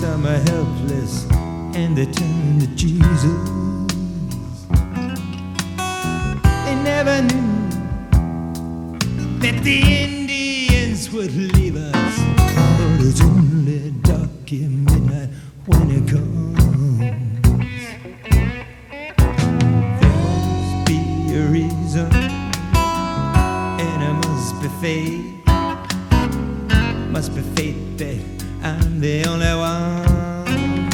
Some 0.00 0.24
are 0.24 0.38
helpless 0.38 1.26
and 1.74 1.96
they 1.96 2.06
turn 2.06 2.60
to 2.60 2.68
Jesus. 2.76 3.24
They 6.64 6.76
never 6.84 7.20
knew 7.22 8.98
that 9.40 9.60
the 9.64 9.80
Indians 10.04 11.10
would 11.10 11.34
leave 11.34 11.74
us. 11.74 12.18
But 12.36 13.00
it's 13.00 13.20
only 13.22 13.90
dark 14.02 14.52
in 14.52 14.84
midnight 14.84 15.30
when 15.66 15.90
it 15.90 16.08
comes. 16.08 17.33
fate. 24.84 25.40
Must 27.08 27.34
be 27.34 27.40
fate 27.56 27.96
that 27.96 28.20
I'm 28.62 29.00
the 29.00 29.24
only 29.24 29.54
one. 29.56 30.90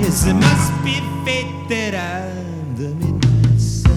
Yes, 0.00 0.26
it 0.26 0.32
must 0.32 0.72
be 0.86 0.94
fate 1.26 1.68
that 1.68 1.94
I'm 1.94 2.76
the 2.80 2.94
midnight 2.94 3.60
sun. 3.60 3.92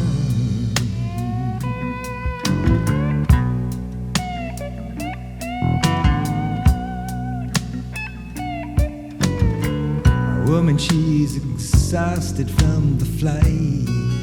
A 9.96 10.52
woman, 10.52 10.78
she's 10.78 11.38
exhausted 11.38 12.52
from 12.52 12.98
the 12.98 13.06
flight. 13.06 14.15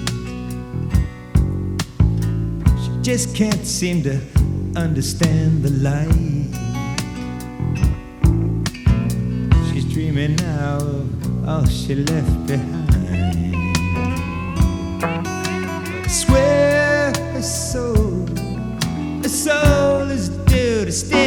just 3.02 3.34
can't 3.34 3.66
seem 3.66 4.00
to 4.00 4.20
understand 4.76 5.64
the 5.64 5.70
light. 5.82 6.06
She's 9.72 9.84
dreaming 9.92 10.36
now 10.36 10.76
of 10.76 11.48
all 11.48 11.66
she 11.66 11.96
left 11.96 12.46
behind. 12.46 13.56
I 15.02 16.06
swear 16.06 17.12
her 17.32 17.42
soul, 17.42 18.24
her 19.22 19.28
soul 19.28 20.08
is 20.08 20.28
due 20.28 20.84
to 20.84 20.92
stay. 20.92 21.21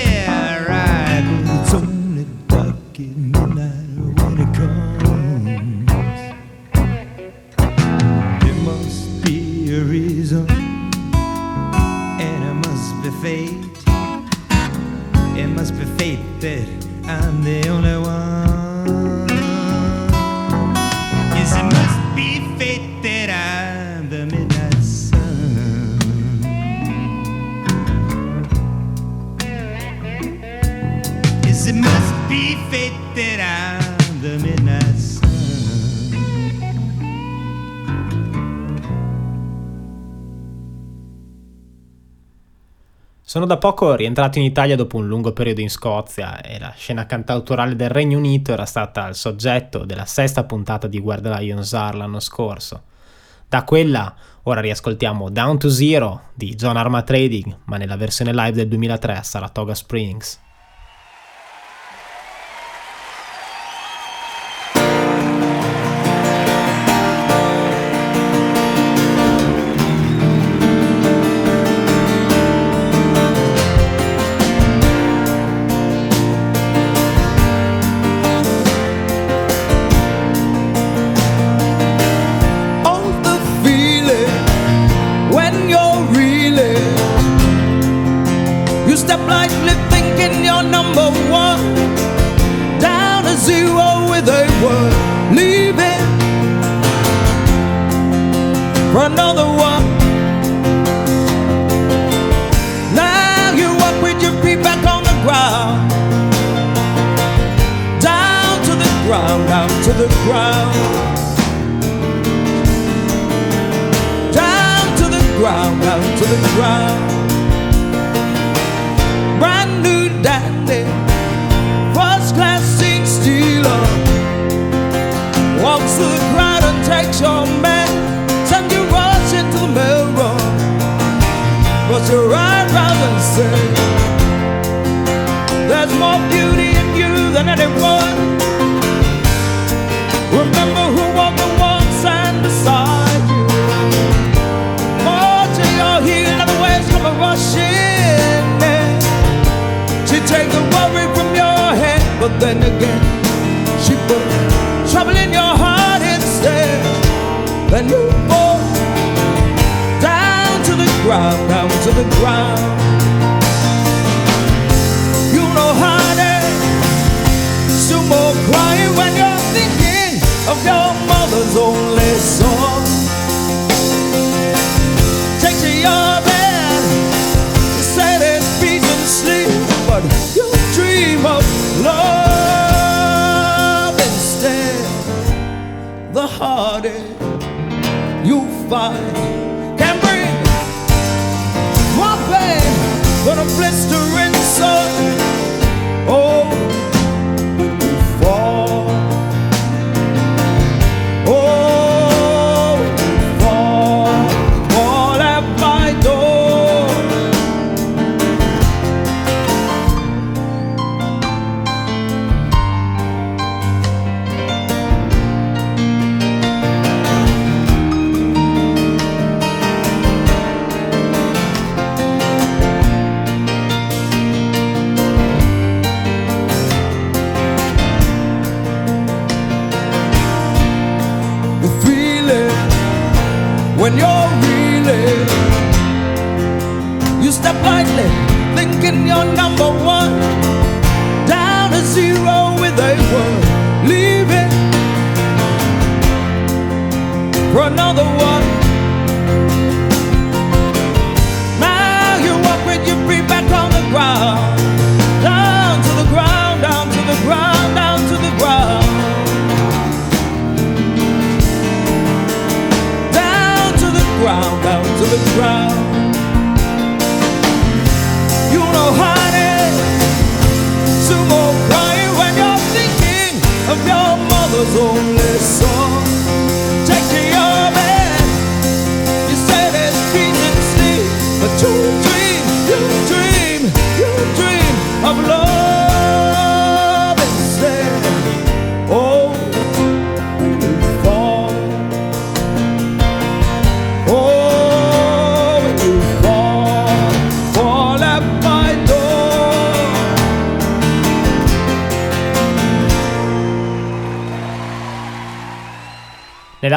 Sono 43.27 43.47
da 43.47 43.57
poco 43.57 43.95
rientrato 43.95 44.37
in 44.37 44.45
Italia 44.45 44.75
dopo 44.75 44.97
un 44.97 45.07
lungo 45.07 45.33
periodo 45.33 45.59
in 45.59 45.71
Scozia 45.71 46.41
e 46.41 46.59
la 46.59 46.71
scena 46.77 47.07
cantautorale 47.07 47.75
del 47.75 47.89
Regno 47.89 48.19
Unito 48.19 48.51
era 48.51 48.65
stata 48.65 49.07
il 49.07 49.15
soggetto 49.15 49.83
della 49.83 50.05
sesta 50.05 50.43
puntata 50.43 50.85
di 50.85 50.99
Guard 50.99 51.25
Lions 51.25 51.73
R 51.73 51.95
l'anno 51.95 52.19
scorso. 52.19 52.83
Da 53.49 53.63
quella 53.63 54.15
ora 54.43 54.61
riascoltiamo 54.61 55.31
Down 55.31 55.57
to 55.57 55.69
Zero 55.69 56.29
di 56.35 56.53
John 56.53 56.77
Armatrading, 56.77 57.61
ma 57.63 57.77
nella 57.77 57.97
versione 57.97 58.31
live 58.31 58.51
del 58.51 58.67
2003 58.67 59.17
a 59.17 59.23
Saratoga 59.23 59.73
Springs. 59.73 60.44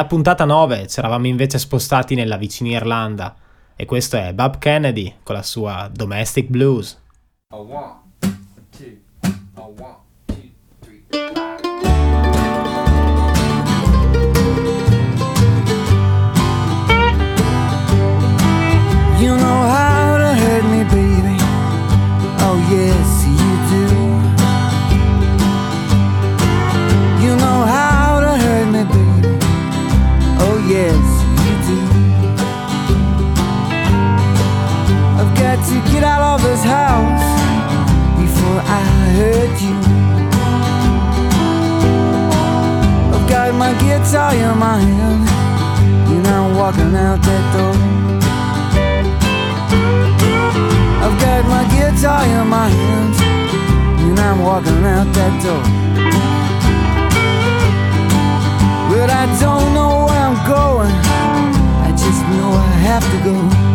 Puntata 0.09 0.43
9 0.43 0.87
ci 0.87 0.97
eravamo 0.97 1.27
invece 1.27 1.59
spostati 1.59 2.15
nella 2.15 2.35
vicina 2.35 2.69
Irlanda 2.69 3.35
e 3.75 3.85
questo 3.85 4.17
è 4.17 4.33
Bob 4.33 4.57
Kennedy 4.57 5.17
con 5.21 5.35
la 5.35 5.43
sua 5.43 5.87
Domestic 5.93 6.47
Blues. 6.47 6.99
Guitar 51.99 52.23
in 52.23 52.47
my 52.47 52.69
hands 52.69 53.19
And 53.19 54.17
I'm 54.19 54.39
walking 54.41 54.85
out 54.85 55.07
that 55.13 55.33
door. 55.43 55.63
But 58.89 59.09
I 59.09 59.25
don't 59.41 59.73
know 59.73 60.05
where 60.05 60.23
I'm 60.27 60.39
going. 60.47 60.95
I 61.85 61.91
just 61.91 62.21
know 62.31 62.51
I 62.51 62.71
have 62.87 63.03
to 63.03 63.17
go 63.23 63.68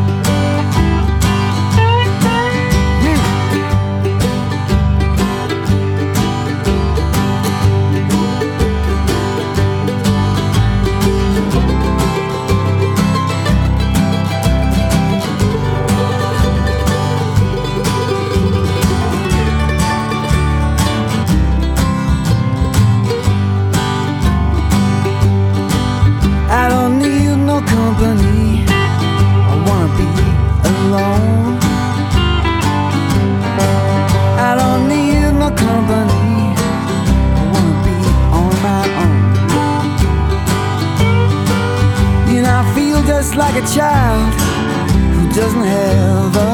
like 43.54 43.62
a 43.62 43.66
child 43.68 44.34
who 45.14 45.28
doesn't 45.32 45.62
have 45.62 46.36
a 46.36 46.53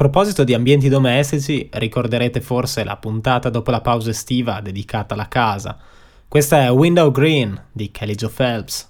proposito 0.00 0.44
di 0.44 0.54
ambienti 0.54 0.88
domestici, 0.88 1.68
ricorderete 1.70 2.40
forse 2.40 2.84
la 2.84 2.96
puntata 2.96 3.50
dopo 3.50 3.70
la 3.70 3.82
pausa 3.82 4.08
estiva 4.08 4.62
dedicata 4.62 5.12
alla 5.12 5.28
casa. 5.28 5.76
Questa 6.26 6.62
è 6.62 6.72
Window 6.72 7.10
Green 7.10 7.66
di 7.70 7.90
Kelly 7.90 8.14
Joe 8.14 8.30
Phelps. 8.30 8.88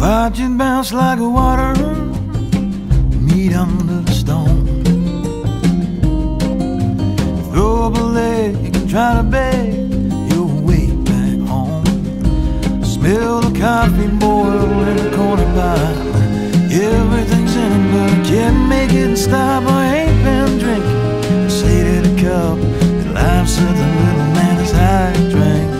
Watch 0.00 0.40
it 0.40 0.56
bounce 0.56 0.92
like 0.92 1.20
water 1.20 1.72
meet 3.20 3.54
under 3.54 4.02
the 4.02 4.12
stone. 4.12 4.82
Throw 7.52 7.92
a 7.94 8.10
leg 8.10 8.71
try 8.92 9.16
to 9.16 9.22
beg 9.22 9.72
your 10.30 10.44
way 10.68 10.90
back 11.08 11.38
home. 11.48 11.82
Smell 12.84 13.40
the 13.40 13.58
coffee 13.58 14.06
boil 14.18 14.86
in 14.86 14.96
the 14.98 15.16
corner 15.16 15.48
bar. 15.54 15.78
Everything's 16.70 17.56
in 17.56 17.72
it, 17.72 17.92
but 17.92 18.10
I 18.10 18.22
can't 18.28 18.68
make 18.68 18.92
it 18.92 19.16
stop. 19.16 19.64
I 19.64 19.96
ain't 19.96 20.22
been 20.22 20.58
drinking. 20.58 21.00
To 21.58 22.02
the 22.06 22.14
cup 22.20 22.58
that 22.60 23.14
life 23.14 23.48
said 23.48 23.74
the 23.80 23.86
little 23.96 24.28
man 24.36 24.56
as 24.60 24.74
I 24.74 25.12
drank. 25.30 25.72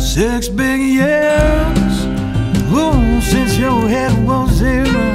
Six 0.00 0.48
big 0.48 0.80
years 0.80 1.94
ooh, 2.72 3.20
since 3.20 3.58
your 3.58 3.88
head 3.88 4.13
was 4.26 4.50
zero. 4.50 5.06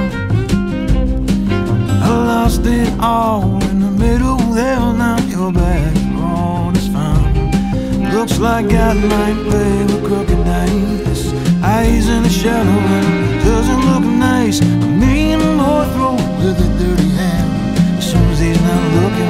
I 2.01 2.09
lost 2.31 2.65
it 2.65 2.89
all 2.99 3.61
in 3.69 3.79
the 3.79 3.91
middle 3.91 4.37
there. 4.53 4.79
Now 4.93 5.17
you're 5.27 5.51
back, 5.51 5.95
all 6.17 6.75
is 6.75 6.87
fine. 6.87 8.11
Looks 8.13 8.39
like 8.39 8.71
I 8.73 8.93
might 8.93 9.37
play 9.49 9.83
with 9.85 10.05
crooked 10.07 10.43
dice. 10.45 11.33
Eyes 11.63 12.07
in 12.07 12.23
the 12.23 12.29
shadow, 12.29 12.79
and 12.97 13.43
doesn't 13.43 13.81
look 13.89 14.03
nice. 14.03 14.61
I 14.61 14.65
mean, 15.03 15.39
more 15.57 15.85
throw 15.93 16.15
with 16.39 16.67
a 16.67 16.69
dirty 16.79 17.09
hand. 17.19 17.97
As 17.97 18.11
soon 18.11 18.25
as 18.33 18.39
he's 18.39 18.61
not 18.61 18.83
looking, 18.97 19.29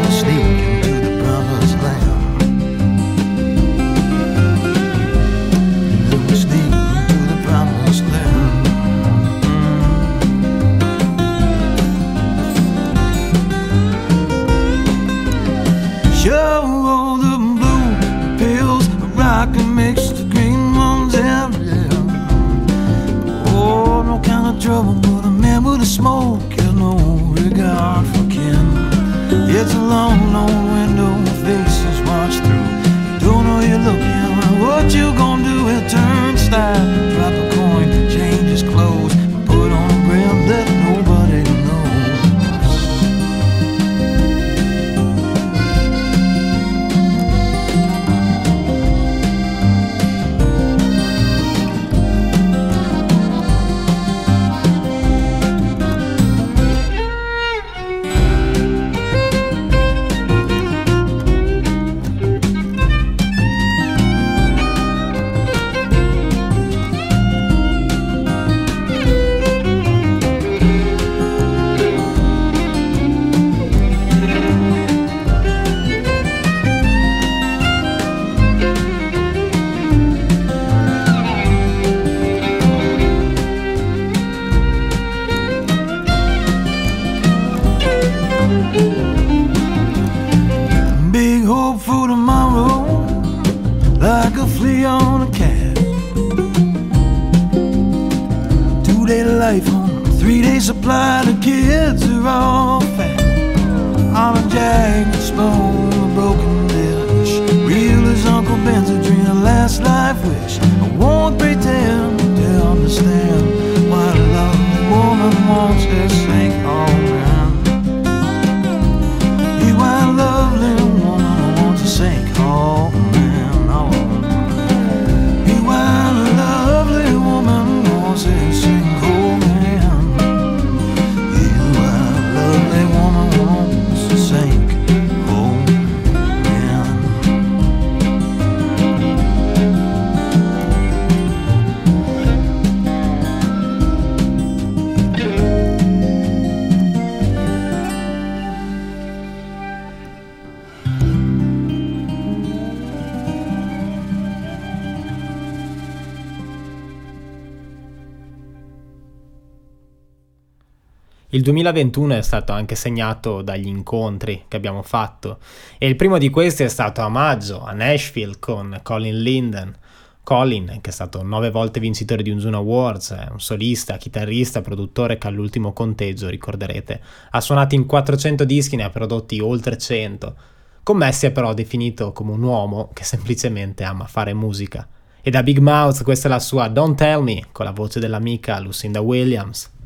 Il 161.40 161.46
2021 161.46 162.16
è 162.16 162.22
stato 162.22 162.52
anche 162.52 162.76
segnato 162.76 163.42
dagli 163.42 163.68
incontri 163.68 164.44
che 164.50 164.58
abbiamo 164.58 164.82
fatto 164.82 165.38
e 165.78 165.88
il 165.88 165.96
primo 165.96 166.18
di 166.18 166.30
questi 166.30 166.64
è 166.64 166.68
stato 166.68 167.00
a 167.00 167.08
maggio 167.08 167.64
a 167.64 167.72
Nashville 167.72 168.40
con 168.40 168.78
Colin 168.84 169.22
Linden. 169.22 169.74
Colin, 170.22 170.80
che 170.82 170.90
è 170.90 170.92
stato 170.92 171.24
nove 171.24 171.50
volte 171.50 171.80
vincitore 171.80 172.24
di 172.24 172.30
un 172.30 172.42
Zuno 172.42 172.58
Awards, 172.58 173.14
è 173.14 173.30
un 173.32 173.40
solista, 173.40 173.96
chitarrista, 173.96 174.60
produttore 174.60 175.18
che 175.18 175.28
all'ultimo 175.28 175.72
conteggio, 175.72 176.28
ricorderete, 176.28 177.00
ha 177.30 177.40
suonato 177.40 177.74
in 177.74 177.86
400 177.86 178.44
dischi, 178.44 178.76
ne 178.76 178.84
ha 178.84 178.90
prodotti 178.90 179.40
oltre 179.40 179.78
100. 179.78 180.36
Con 180.84 180.98
me 180.98 181.10
si 181.14 181.26
è 181.26 181.32
però 181.32 181.54
definito 181.54 182.12
come 182.12 182.34
un 182.34 182.44
uomo 182.44 182.90
che 182.92 183.06
semplicemente 183.06 183.86
ama 183.86 184.08
fare 184.08 184.34
musica. 184.34 184.86
E 185.22 185.30
da 185.30 185.42
Big 185.42 185.60
Mouth 185.60 186.04
questa 186.04 186.28
è 186.28 186.32
la 186.32 186.40
sua 186.40 186.68
Don't 186.68 186.98
Tell 186.98 187.24
Me, 187.24 187.46
con 187.54 187.64
la 187.64 187.72
voce 187.72 188.02
dell'amica 188.02 188.60
Lucinda 188.60 189.00
Williams. 189.00 189.78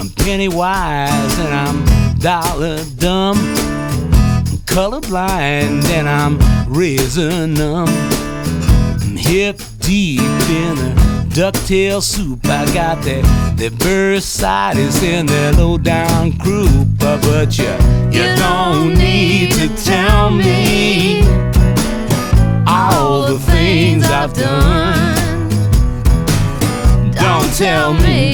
I'm 0.00 0.10
penny 0.10 0.48
wise 0.48 1.38
and 1.38 1.52
I'm 1.52 2.18
dollar 2.18 2.84
dumb. 2.98 3.36
I'm 3.36 4.58
colorblind 4.66 5.84
and 5.86 6.08
I'm 6.08 6.38
razor 6.72 7.46
numb. 7.46 7.88
I'm 7.88 9.16
hip 9.16 9.60
deep 9.80 10.20
in 10.20 10.76
the 10.76 11.26
ducktail 11.30 12.00
soup. 12.00 12.46
I 12.46 12.64
got 12.72 13.02
that, 13.02 13.24
that 13.58 13.72
bursitis 13.72 15.02
and 15.02 15.28
that 15.28 15.56
low 15.56 15.78
down 15.78 16.38
croup. 16.38 16.88
Uh, 17.00 17.18
But 17.22 17.58
you, 17.58 17.72
you 18.12 18.24
don't 18.36 18.94
need 18.94 19.52
to 19.52 19.68
tell 19.84 20.30
me 20.30 21.22
all 22.66 23.22
the 23.22 23.38
things 23.38 24.04
I've 24.04 24.32
done. 24.32 25.48
Don't 27.14 27.52
tell 27.56 27.94
me. 27.94 28.27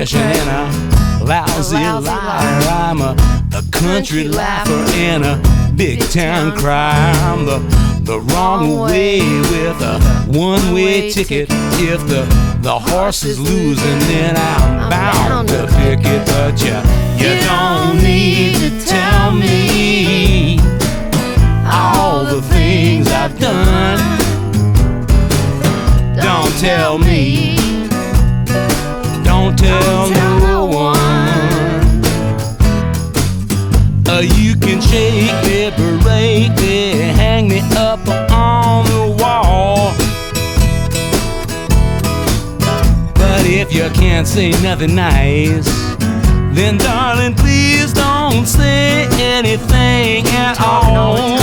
Impression 0.00 0.20
and 0.22 1.22
a 1.22 1.24
lousy 1.24 1.76
liar. 1.76 2.62
I'm 2.70 3.02
a, 3.02 3.14
a 3.54 3.62
country 3.70 4.28
laugher 4.28 4.72
and 4.94 5.24
a 5.24 5.72
big 5.76 6.00
town 6.10 6.56
crier. 6.56 7.14
I'm 7.24 7.44
the, 7.44 7.58
the 8.02 8.20
wrong 8.20 8.78
way 8.78 9.20
with 9.20 9.82
a 9.82 10.00
one 10.28 10.72
way 10.72 11.10
ticket. 11.10 11.48
If 11.50 12.00
the, 12.08 12.24
the 12.62 12.78
horse 12.78 13.24
is 13.24 13.38
losing, 13.38 13.98
then 14.08 14.36
I'm 14.36 14.88
bound 14.88 15.48
to 15.48 15.66
pick 15.76 16.00
it. 16.02 16.26
But 16.26 16.62
you, 16.62 16.78
you 17.22 17.38
don't 17.42 18.02
need 18.02 18.54
to 18.56 18.86
tell 18.86 19.32
me 19.32 20.58
all 21.66 22.24
the 22.24 22.40
things 22.40 23.06
I've 23.08 23.38
done. 23.38 23.98
Don't 26.16 26.58
tell 26.58 26.96
me. 26.98 27.59
Don't 29.60 30.12
tell 30.12 30.40
no 30.40 30.64
one. 30.64 30.98
Uh, 34.08 34.20
you 34.36 34.56
can 34.56 34.80
shake 34.80 35.36
me, 35.44 35.70
berate 35.76 36.56
me, 36.60 36.92
hang 37.14 37.48
me 37.48 37.60
up 37.76 38.00
on 38.30 38.84
the 38.86 39.16
wall. 39.20 39.92
But 43.14 43.46
if 43.46 43.72
you 43.72 43.88
can't 43.90 44.26
say 44.26 44.50
nothing 44.62 44.94
nice, 44.94 45.68
then 46.54 46.78
darling, 46.78 47.34
please 47.34 47.92
don't 47.92 48.46
say 48.46 49.06
anything 49.20 50.26
at 50.28 50.60
all. 50.60 51.40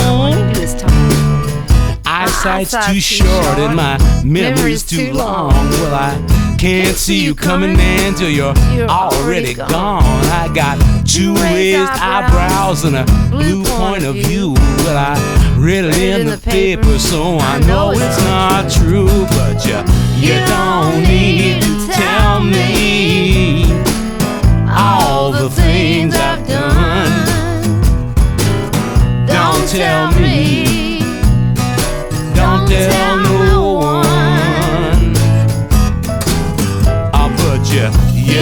Eyesight's 2.04 2.74
too 2.86 3.00
short 3.00 3.58
and 3.58 3.76
my 3.76 3.98
memory's 4.24 4.82
too 4.82 5.12
long. 5.12 5.52
Well, 5.52 5.94
I 5.94 6.47
can't 6.58 6.96
see 6.96 7.22
you 7.24 7.36
coming, 7.36 7.76
man, 7.76 8.14
till 8.14 8.28
you're 8.28 8.54
already 8.88 9.54
gone. 9.54 10.02
I 10.02 10.50
got 10.52 10.76
two 11.06 11.32
raised 11.34 11.90
eyebrows 11.92 12.84
and 12.84 12.96
a 12.96 13.04
blue 13.30 13.62
point 13.64 14.04
of 14.04 14.16
view. 14.16 14.54
Well, 14.54 14.96
I 14.98 15.56
read 15.56 15.84
it 15.84 15.96
in 15.96 16.26
the 16.26 16.36
paper, 16.36 16.98
so 16.98 17.38
I 17.38 17.60
know 17.60 17.92
it's 17.92 18.18
not 18.24 18.70
true. 18.70 19.06
But 19.30 19.64
you, 19.64 19.78
you 20.18 20.34
don't 20.46 21.02
need 21.04 21.62
to 21.62 21.92
tell 21.92 22.42
me 22.42 23.64
all 24.68 25.30
the 25.30 25.48
things 25.50 26.16
I've 26.16 26.44
done. 26.48 27.26
Don't 29.28 29.68
tell 29.68 30.10
me. 30.20 30.98
Don't 32.34 32.68
tell 32.68 33.16
no 33.22 33.27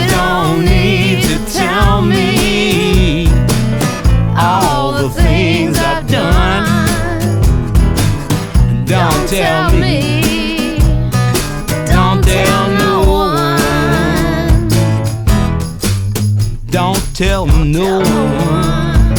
you. 0.03 0.09
Don't 0.09 0.65
need 0.65 1.23
to 1.25 1.37
tell 1.53 2.03
me 2.03 3.29
all 4.37 4.93
the 4.93 5.09
things 5.11 5.79
I've 5.79 6.07
done. 6.09 6.87
Don't 8.87 9.29
tell 9.29 9.73
me. 9.73 10.79
Don't 11.87 12.23
tell 12.23 12.69
no 12.85 12.95
one. 13.09 14.69
Don't 16.71 17.03
tell 17.15 17.47
no 17.47 18.01
one. 18.01 19.15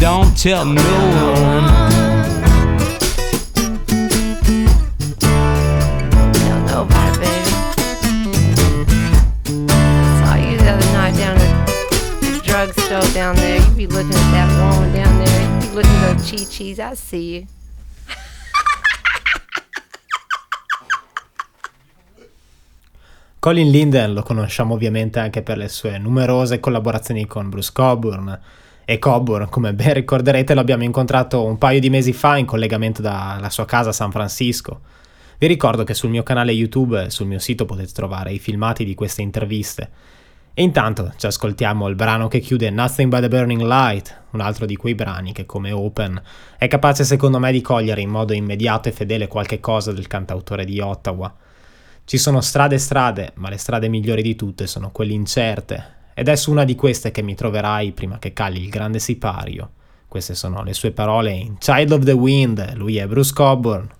Don't 0.00 0.36
tell 0.36 0.64
no 0.64 0.82
one. 0.82 1.33
See 16.54 17.34
you. 17.34 17.46
Colin 23.40 23.70
Linden 23.70 24.14
lo 24.14 24.22
conosciamo 24.22 24.74
ovviamente 24.74 25.18
anche 25.18 25.42
per 25.42 25.58
le 25.58 25.68
sue 25.68 25.98
numerose 25.98 26.60
collaborazioni 26.60 27.26
con 27.26 27.50
Bruce 27.50 27.72
Coburn 27.74 28.40
e 28.86 28.98
Coburn, 28.98 29.48
come 29.50 29.74
ben 29.74 29.94
ricorderete, 29.94 30.54
l'abbiamo 30.54 30.84
incontrato 30.84 31.44
un 31.44 31.58
paio 31.58 31.80
di 31.80 31.90
mesi 31.90 32.12
fa 32.12 32.38
in 32.38 32.46
collegamento 32.46 33.02
dalla 33.02 33.50
sua 33.50 33.64
casa 33.66 33.90
a 33.90 33.92
San 33.92 34.10
Francisco. 34.10 34.80
Vi 35.36 35.46
ricordo 35.46 35.84
che 35.84 35.92
sul 35.92 36.10
mio 36.10 36.22
canale 36.22 36.52
YouTube 36.52 37.04
e 37.04 37.10
sul 37.10 37.26
mio 37.26 37.38
sito 37.38 37.64
potete 37.66 37.92
trovare 37.92 38.32
i 38.32 38.38
filmati 38.38 38.84
di 38.84 38.94
queste 38.94 39.20
interviste. 39.20 39.90
E 40.56 40.62
intanto 40.62 41.12
ci 41.16 41.26
ascoltiamo 41.26 41.88
il 41.88 41.96
brano 41.96 42.28
che 42.28 42.38
chiude 42.38 42.70
Nothing 42.70 43.10
but 43.10 43.24
a 43.24 43.28
Burning 43.28 43.62
Light, 43.62 44.22
un 44.30 44.40
altro 44.40 44.66
di 44.66 44.76
quei 44.76 44.94
brani 44.94 45.32
che 45.32 45.46
come 45.46 45.72
Open 45.72 46.22
è 46.56 46.68
capace 46.68 47.02
secondo 47.02 47.40
me 47.40 47.50
di 47.50 47.60
cogliere 47.60 48.00
in 48.00 48.08
modo 48.08 48.32
immediato 48.32 48.88
e 48.88 48.92
fedele 48.92 49.26
qualche 49.26 49.58
cosa 49.58 49.90
del 49.90 50.06
cantautore 50.06 50.64
di 50.64 50.78
Ottawa. 50.78 51.34
Ci 52.04 52.18
sono 52.18 52.40
strade 52.40 52.76
e 52.76 52.78
strade, 52.78 53.32
ma 53.34 53.48
le 53.48 53.56
strade 53.56 53.88
migliori 53.88 54.22
di 54.22 54.36
tutte 54.36 54.68
sono 54.68 54.92
quelle 54.92 55.12
incerte, 55.12 55.84
ed 56.14 56.28
è 56.28 56.36
su 56.36 56.52
una 56.52 56.62
di 56.62 56.76
queste 56.76 57.10
che 57.10 57.22
mi 57.22 57.34
troverai 57.34 57.90
prima 57.90 58.18
che 58.18 58.32
cali 58.32 58.62
il 58.62 58.68
grande 58.68 59.00
sipario. 59.00 59.70
Queste 60.06 60.36
sono 60.36 60.62
le 60.62 60.72
sue 60.72 60.92
parole 60.92 61.32
in 61.32 61.58
Child 61.58 61.90
of 61.90 62.04
the 62.04 62.12
Wind, 62.12 62.74
lui 62.74 62.98
è 62.98 63.08
Bruce 63.08 63.32
Coburn. 63.32 63.90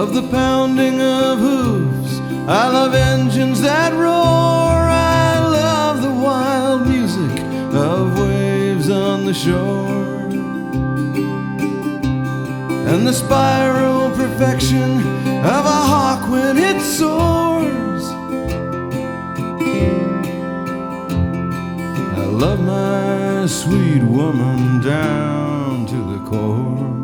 Love 0.00 0.14
the 0.14 0.28
pounding 0.30 1.00
of 1.00 1.40
hooves. 1.40 2.20
I 2.46 2.68
love 2.68 2.94
engines 2.94 3.60
that 3.62 3.92
roar. 3.92 4.06
I 4.06 5.40
love 5.40 6.02
the 6.02 6.14
wild 6.26 6.86
music 6.86 7.36
of 7.74 8.16
waves 8.16 8.90
on 8.90 9.26
the 9.26 9.34
shore. 9.34 10.28
And 12.90 13.08
the 13.08 13.12
spiral 13.12 14.10
perfection 14.12 14.98
of 15.56 15.62
a 15.78 15.80
hawk 15.90 16.30
when 16.30 16.58
it 16.58 16.80
soars. 16.80 18.04
I 22.22 22.24
love 22.44 22.60
my 22.60 23.46
sweet 23.46 24.04
woman 24.04 24.80
down 24.80 25.86
to 25.86 25.96
the 26.12 26.20
core. 26.30 26.97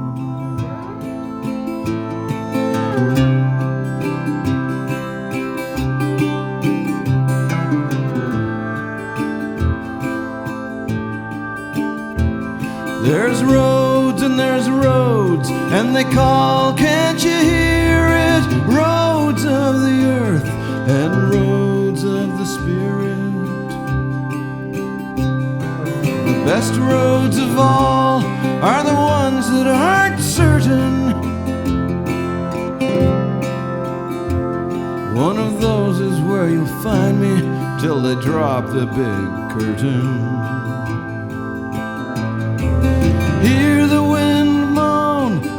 And 15.74 15.96
they 15.96 16.04
call, 16.04 16.72
can't 16.72 17.20
you 17.24 17.36
hear 17.36 18.06
it? 18.30 18.44
Roads 18.72 19.44
of 19.44 19.80
the 19.80 20.04
earth 20.22 20.46
and 20.88 21.32
roads 21.32 22.04
of 22.04 22.38
the 22.38 22.44
spirit. 22.44 23.34
The 26.28 26.44
best 26.46 26.74
roads 26.76 27.38
of 27.38 27.58
all 27.58 28.22
are 28.62 28.84
the 28.84 28.94
ones 28.94 29.50
that 29.50 29.66
aren't 29.66 30.20
certain. 30.20 31.10
One 35.16 35.38
of 35.38 35.60
those 35.60 35.98
is 35.98 36.20
where 36.20 36.48
you'll 36.48 36.82
find 36.84 37.20
me 37.20 37.34
till 37.80 38.00
they 38.00 38.14
drop 38.22 38.66
the 38.66 38.86
big 38.86 39.58
curtain. 39.58 40.53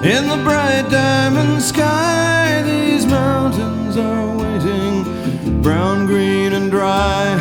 In 0.06 0.28
the 0.28 0.38
bright 0.44 0.88
diamond 0.92 1.60
sky. 1.60 2.62
These 2.62 3.08
mountains 3.08 3.98
are 3.98 4.38
waiting, 4.38 5.62
brown, 5.64 6.06
green, 6.06 6.54
and 6.54 6.70
dry. 6.70 7.34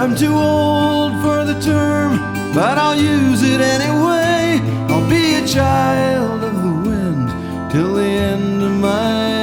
I'm 0.00 0.16
too 0.16 0.34
old 0.34 1.12
for 1.20 1.44
the 1.44 1.60
term, 1.60 2.16
but 2.54 2.78
I'll 2.78 2.98
use 2.98 3.42
it 3.42 3.60
anyway. 3.60 4.60
I'll 4.88 5.08
be 5.10 5.34
a 5.34 5.46
child 5.46 6.42
of 6.42 6.54
the 6.62 6.88
wind 6.88 7.70
till 7.70 7.94
the 7.96 8.08
end 8.32 8.62
of 8.62 8.72
my 8.72 9.35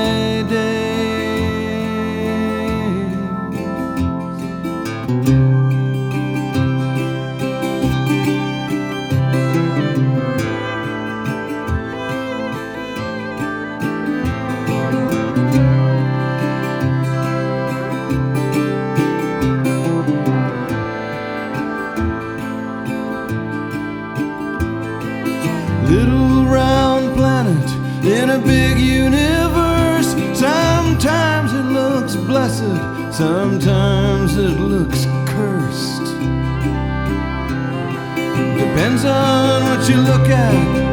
sometimes 33.13 34.37
it 34.37 34.59
looks 34.59 35.05
cursed. 35.27 36.05
Depends 38.57 39.05
on 39.05 39.63
what 39.65 39.87
you 39.87 39.97
look 39.97 40.27
at, 40.29 40.92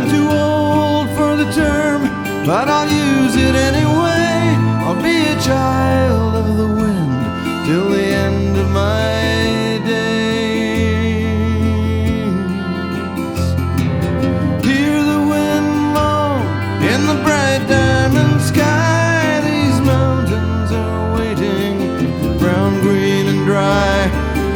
I'm 0.00 0.08
too 0.08 0.28
old 0.30 1.08
for 1.16 1.34
the 1.34 1.50
term, 1.50 2.02
but 2.46 2.68
I'll 2.68 2.88
use 2.88 3.34
it 3.34 3.56
anyway. 3.56 4.54
I'll 4.86 5.02
be 5.02 5.26
a 5.26 5.36
child 5.40 6.36
of 6.36 6.56
the 6.56 6.68
wind 6.68 7.66
till 7.66 7.90
the 7.90 8.04
end 8.04 8.56
of 8.56 8.70
my 8.70 9.82
days. 9.84 10.14
Hear 14.64 15.02
the 15.02 15.20
wind 15.32 15.70
moan 15.92 16.42
in 16.80 17.00
the 17.10 17.18
bright 17.24 17.66
diamond 17.66 18.40
sky. 18.40 19.40
These 19.50 19.80
mountains 19.80 20.70
are 20.70 21.16
waiting, 21.16 22.38
brown, 22.38 22.80
green, 22.82 23.26
and 23.26 23.44
dry. 23.44 24.08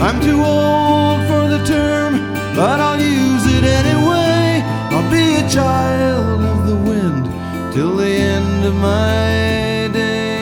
I'm 0.07 0.21
too 0.21 0.41
old 0.41 1.27
for 1.27 1.49
the 1.49 1.65
term, 1.67 2.13
but 2.55 2.79
I'll 2.79 2.92
end 8.65 8.69
of 8.69 8.81
my 8.81 9.89
days. 9.93 10.33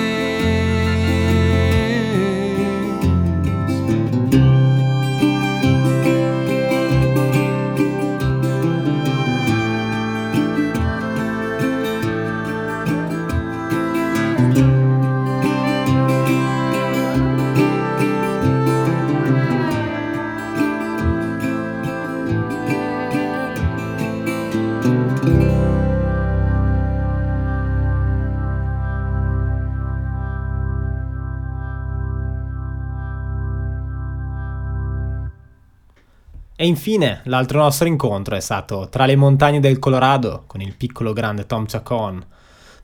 E 36.61 36.67
infine, 36.67 37.23
l'altro 37.25 37.59
nostro 37.61 37.89
incontro 37.89 38.37
è 38.37 38.41
stato 38.41 38.91
tra 38.91 39.07
le 39.07 39.17
montagne 39.17 39.61
del 39.61 39.79
Colorado 39.79 40.45
con 40.47 40.61
il 40.61 40.77
piccolo 40.77 41.15
grande 41.15 41.47
Tom 41.47 41.65
Chacon. 41.65 42.23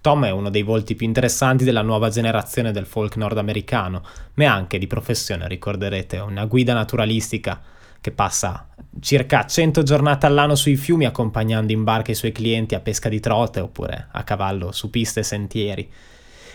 Tom 0.01 0.25
è 0.25 0.31
uno 0.31 0.49
dei 0.49 0.63
volti 0.63 0.95
più 0.95 1.05
interessanti 1.05 1.63
della 1.63 1.83
nuova 1.83 2.09
generazione 2.09 2.73
del 2.73 2.87
folk 2.87 3.17
nordamericano, 3.17 4.03
ma 4.37 4.51
anche 4.51 4.79
di 4.79 4.87
professione, 4.87 5.47
ricorderete, 5.47 6.17
una 6.17 6.47
guida 6.47 6.73
naturalistica 6.73 7.61
che 8.01 8.13
passa 8.13 8.67
circa 8.99 9.45
100 9.45 9.83
giornate 9.83 10.25
all'anno 10.25 10.55
sui 10.55 10.77
fiumi 10.77 11.05
accompagnando 11.05 11.71
in 11.71 11.85
barca 11.85 12.13
i 12.13 12.15
suoi 12.15 12.33
clienti 12.33 12.75
a 12.75 12.81
pesca 12.81 13.11
di 13.11 13.21
trote 13.21 13.61
oppure 13.61 14.09
a 14.11 14.25
cavallo 14.25 14.73
su 14.73 14.89
piste 14.89 15.21
e 15.21 15.23
sentieri. 15.23 15.93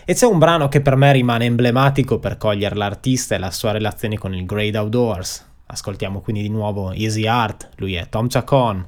E 0.04 0.12
c'è 0.12 0.26
un 0.26 0.38
brano 0.38 0.66
che 0.66 0.80
per 0.80 0.96
me 0.96 1.12
rimane 1.12 1.44
emblematico 1.44 2.18
per 2.18 2.36
cogliere 2.36 2.74
l'artista 2.74 3.36
e 3.36 3.38
la 3.38 3.52
sua 3.52 3.70
relazione 3.70 4.18
con 4.18 4.34
il 4.34 4.44
Great 4.44 4.74
Outdoors. 4.74 5.50
Ascoltiamo 5.72 6.20
quindi 6.20 6.42
di 6.42 6.50
nuovo 6.50 6.92
Easy 6.92 7.26
Art, 7.26 7.70
lui 7.76 7.94
è 7.94 8.06
Tom 8.10 8.28
Chacon. 8.28 8.86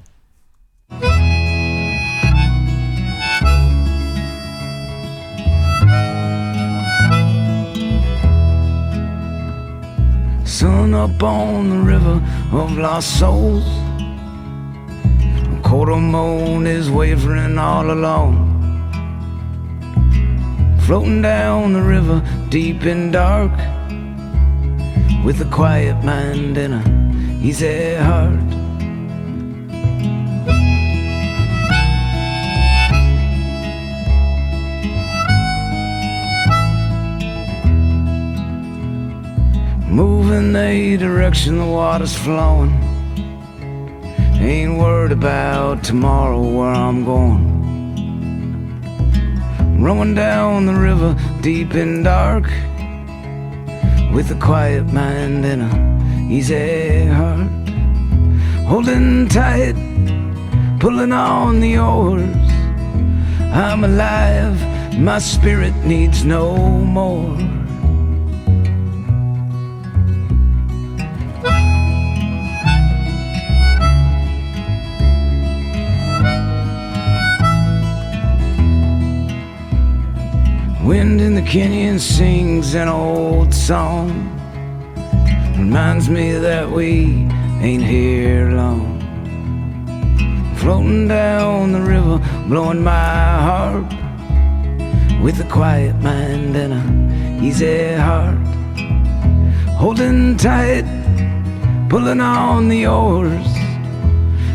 Sun 10.43 10.93
up 10.93 11.19
on 11.23 11.69
the 11.69 11.91
river 11.91 12.21
of 12.51 12.77
lost 12.77 13.17
souls. 13.17 13.65
Quarter 15.63 15.95
moon 15.95 16.67
is 16.67 16.87
wavering 16.87 17.57
all 17.57 17.89
alone. 17.89 18.53
Floating 20.81 21.23
down 21.23 21.73
the 21.73 21.81
river 21.81 22.21
deep 22.49 22.83
and 22.83 23.11
dark. 23.11 23.51
With 25.25 25.41
a 25.41 25.45
quiet 25.45 26.03
mind 26.03 26.55
and 26.55 26.75
a 26.75 26.83
easy 27.43 27.95
heart. 27.95 28.39
Moving 39.89 40.53
in 40.53 40.53
the 40.53 40.97
direction 40.97 41.57
the 41.57 41.65
water's 41.65 42.15
flowing. 42.15 42.73
Ain't 44.39 44.77
worried 44.77 45.11
about 45.11 45.83
tomorrow 45.83 46.39
where 46.39 46.71
I'm 46.71 47.03
going. 47.03 47.55
Rowing 49.81 50.13
down 50.13 50.67
the 50.67 50.75
river 50.75 51.15
deep 51.41 51.73
and 51.73 52.03
dark 52.03 52.47
with 54.15 54.31
a 54.31 54.35
quiet 54.35 54.85
mind 54.93 55.43
and 55.43 55.61
a 55.61 56.33
easy 56.33 57.05
heart. 57.05 57.49
Holding 58.65 59.27
tight, 59.27 59.75
pulling 60.79 61.11
on 61.11 61.59
the 61.59 61.77
oars. 61.77 62.47
I'm 63.41 63.83
alive, 63.83 64.57
my 64.97 65.19
spirit 65.19 65.75
needs 65.83 66.23
no 66.23 66.55
more. 66.55 67.37
Wind 80.85 81.19
in 81.19 81.33
the 81.33 81.41
canyon 81.41 81.97
sings 81.97 82.75
an 82.75 82.87
old 82.87 83.51
song. 83.51 84.07
Reminds 85.57 86.11
me 86.11 86.33
that 86.33 86.69
we 86.69 87.27
ain't 87.59 87.81
here 87.81 88.51
long. 88.51 89.01
Floating 90.57 91.07
down 91.07 91.71
the 91.71 91.81
river, 91.81 92.19
blowing 92.47 92.83
my 92.83 92.91
harp. 93.47 93.89
With 95.23 95.39
a 95.39 95.47
quiet 95.49 95.95
mind 96.03 96.55
and 96.55 96.73
a 96.73 97.43
easy 97.43 97.95
heart. 97.95 98.37
Holding 99.79 100.37
tight, 100.37 100.85
pulling 101.89 102.21
on 102.21 102.69
the 102.69 102.85
oars. 102.85 103.47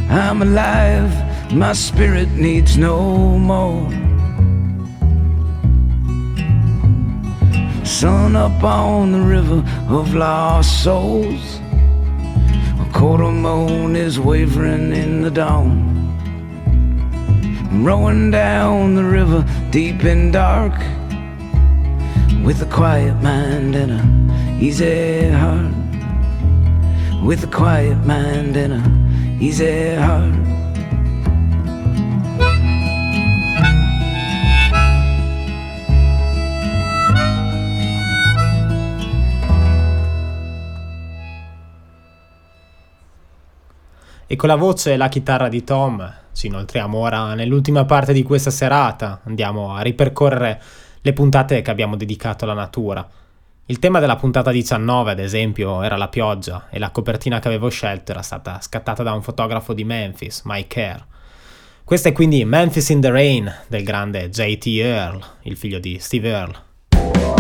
I'm 0.09 0.43
alive, 0.43 1.12
my 1.53 1.72
spirit 1.72 2.31
needs 2.31 2.78
no 2.78 3.37
more. 3.37 3.99
Sun 7.91 8.36
up 8.36 8.62
on 8.62 9.11
the 9.11 9.20
river 9.20 9.64
of 9.88 10.14
lost 10.14 10.84
souls. 10.84 11.61
A 12.80 12.88
quarter 12.95 13.32
moon 13.32 13.97
is 13.97 14.18
wavering 14.18 14.93
in 14.93 15.22
the 15.22 15.30
dawn. 15.30 15.91
Rowing 17.84 18.30
down 18.30 18.95
the 18.95 19.05
river 19.05 19.45
deep 19.70 20.05
and 20.05 20.32
dark. 20.32 20.72
With 22.45 22.62
a 22.62 22.70
quiet 22.72 23.20
mind 23.22 23.74
and 23.74 23.93
a 24.01 24.64
easy 24.64 25.28
heart. 25.28 25.74
With 27.22 27.43
a 27.43 27.49
quiet 27.49 27.99
mind 28.07 28.57
and 28.57 28.72
a 28.72 29.45
easy 29.45 29.97
heart. 29.97 30.49
E 44.33 44.37
con 44.37 44.49
la 44.49 44.55
voce 44.55 44.93
e 44.93 44.97
la 44.97 45.09
chitarra 45.09 45.49
di 45.49 45.64
Tom 45.64 46.09
ci 46.33 46.47
inoltriamo 46.47 46.97
ora 46.97 47.35
nell'ultima 47.35 47.85
parte 47.85 48.12
di 48.12 48.22
questa 48.22 48.53
serata, 48.53 49.22
andiamo 49.24 49.74
a 49.74 49.81
ripercorrere 49.81 50.62
le 51.01 51.12
puntate 51.12 51.62
che 51.62 51.70
abbiamo 51.72 51.97
dedicato 51.97 52.45
alla 52.45 52.55
natura. 52.55 53.05
Il 53.66 53.81
tema 53.81 53.99
della 53.99 54.14
puntata 54.14 54.53
19, 54.53 55.11
ad 55.11 55.18
esempio, 55.18 55.83
era 55.83 55.97
la 55.97 56.07
pioggia 56.07 56.68
e 56.70 56.78
la 56.78 56.91
copertina 56.91 57.41
che 57.41 57.49
avevo 57.49 57.70
scelto 57.70 58.12
era 58.12 58.22
stata 58.22 58.61
scattata 58.61 59.03
da 59.03 59.14
un 59.14 59.22
fotografo 59.22 59.72
di 59.72 59.83
Memphis, 59.83 60.43
Mike 60.45 60.68
Kerr. 60.68 61.01
Questa 61.83 62.11
è 62.11 62.12
quindi 62.12 62.45
Memphis 62.45 62.89
in 62.91 63.01
the 63.01 63.11
Rain 63.11 63.53
del 63.66 63.83
grande 63.83 64.28
JT 64.28 64.66
Earl, 64.66 65.24
il 65.43 65.57
figlio 65.57 65.81
di 65.81 65.99
Steve 65.99 66.28
Earl. 66.28 67.39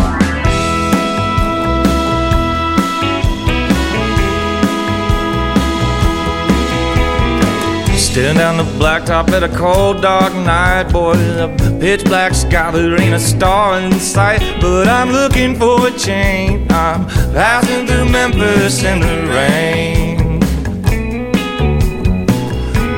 Staring 8.00 8.38
down 8.38 8.56
the 8.56 8.64
blacktop 8.80 9.28
at 9.28 9.44
a 9.44 9.48
cold, 9.48 10.00
dark 10.00 10.32
night, 10.32 10.90
boy. 10.90 11.12
The 11.12 11.78
pitch 11.78 12.02
black 12.04 12.34
sky, 12.34 12.70
there 12.72 13.00
ain't 13.00 13.14
a 13.14 13.20
star 13.20 13.78
in 13.78 13.92
sight. 14.00 14.40
But 14.60 14.88
I'm 14.88 15.10
looking 15.10 15.54
for 15.54 15.86
a 15.86 15.90
change. 15.92 16.68
I'm 16.72 17.06
passing 17.32 17.86
through 17.86 18.08
Memphis 18.08 18.82
in 18.82 19.00
the 19.00 19.16
rain. 19.36 20.40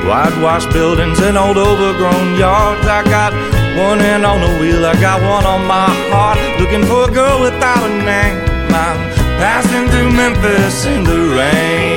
Whitewashed 0.07 0.71
buildings 0.71 1.19
and 1.19 1.37
old 1.37 1.57
overgrown 1.57 2.39
yards. 2.39 2.87
I 2.87 3.03
got 3.03 3.33
one 3.77 3.99
hand 3.99 4.25
on 4.25 4.39
the 4.41 4.57
wheel, 4.59 4.85
I 4.85 4.93
got 4.99 5.21
one 5.21 5.45
on 5.45 5.67
my 5.67 5.89
heart. 6.09 6.39
Looking 6.59 6.85
for 6.85 7.09
a 7.09 7.13
girl 7.13 7.41
without 7.41 7.83
a 7.83 7.89
name. 7.89 8.39
I'm 8.73 8.97
passing 9.37 9.87
through 9.89 10.11
Memphis 10.11 10.85
in 10.85 11.03
the 11.03 11.35
rain. 11.37 11.92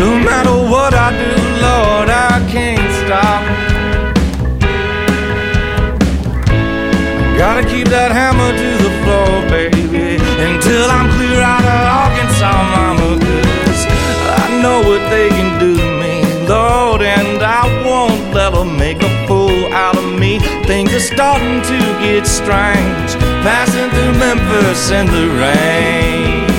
No 0.00 0.18
matter 0.18 0.56
what 0.72 0.94
I 0.94 1.12
do, 1.12 1.32
Lord, 1.60 2.08
I 2.08 2.40
can't 2.48 2.88
stop. 3.04 3.44
Gotta 7.36 7.68
keep 7.68 7.86
that 7.88 8.10
hammer 8.10 8.48
to 8.62 8.70
the 8.80 8.92
floor, 9.04 9.44
baby, 9.52 10.16
until 10.40 10.88
I'm 10.88 11.12
clear 11.16 11.42
out 11.42 11.66
of 11.68 11.80
Arkansas, 12.00 12.60
mama. 12.72 13.20
Cause 13.68 13.84
I 14.40 14.62
know 14.62 14.80
what 14.88 15.04
they 15.10 15.28
can 15.28 15.60
do 15.60 15.76
to 15.76 15.90
me, 16.00 16.24
Lord, 16.48 17.02
and 17.02 17.42
I 17.42 17.68
won't 17.84 18.32
let 18.32 18.54
them 18.54 18.78
make 18.78 19.02
a 19.02 19.26
fool 19.26 19.66
out 19.74 19.98
of 19.98 20.18
me. 20.18 20.38
Things 20.64 20.94
are 20.94 21.06
starting 21.14 21.60
to 21.60 21.78
get 22.00 22.26
strange, 22.26 23.10
passing 23.44 23.90
through 23.92 24.16
Memphis 24.16 24.90
in 24.92 25.04
the 25.12 25.26
rain. 25.36 26.49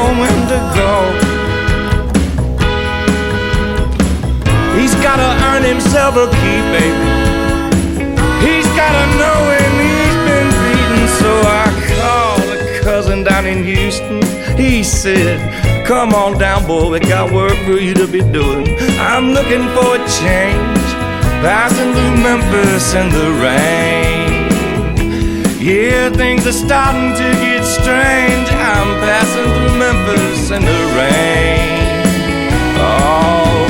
Know 0.00 0.20
when 0.20 0.38
to 0.52 0.58
go. 0.80 0.94
He's 4.78 4.94
gotta 5.06 5.30
earn 5.48 5.62
himself 5.62 6.16
a 6.16 6.26
keep, 6.40 6.64
baby. 6.74 7.08
He's 8.46 8.68
gotta 8.80 9.04
know 9.20 9.36
when 9.50 9.70
he's 9.84 10.16
been 10.28 10.50
beaten. 10.62 11.02
So 11.20 11.30
I 11.60 11.66
called 11.92 12.48
a 12.56 12.80
cousin 12.80 13.24
down 13.24 13.46
in 13.46 13.64
Houston. 13.64 14.22
He 14.56 14.82
said, 14.82 15.38
Come 15.86 16.14
on 16.14 16.38
down, 16.38 16.66
boy, 16.66 16.90
we 16.92 17.00
got 17.00 17.32
work 17.32 17.56
for 17.66 17.78
you 17.86 17.94
to 17.94 18.06
be 18.06 18.20
doing. 18.20 18.66
I'm 18.98 19.32
looking 19.32 19.66
for 19.74 19.96
a 19.96 20.02
change, 20.22 20.88
passing 21.44 21.92
through 21.94 22.16
Memphis 22.26 22.94
in 22.94 23.08
the 23.10 23.28
rain. 23.44 24.29
Yeah, 25.60 26.08
things 26.08 26.46
are 26.46 26.52
starting 26.52 27.12
to 27.12 27.30
get 27.38 27.62
strange. 27.64 28.48
I'm 28.50 28.98
passing 29.00 29.44
through 29.44 29.76
Memphis 29.76 30.48
in 30.48 30.64
the 30.64 30.84
rain. 30.96 32.02
Oh, 32.78 33.66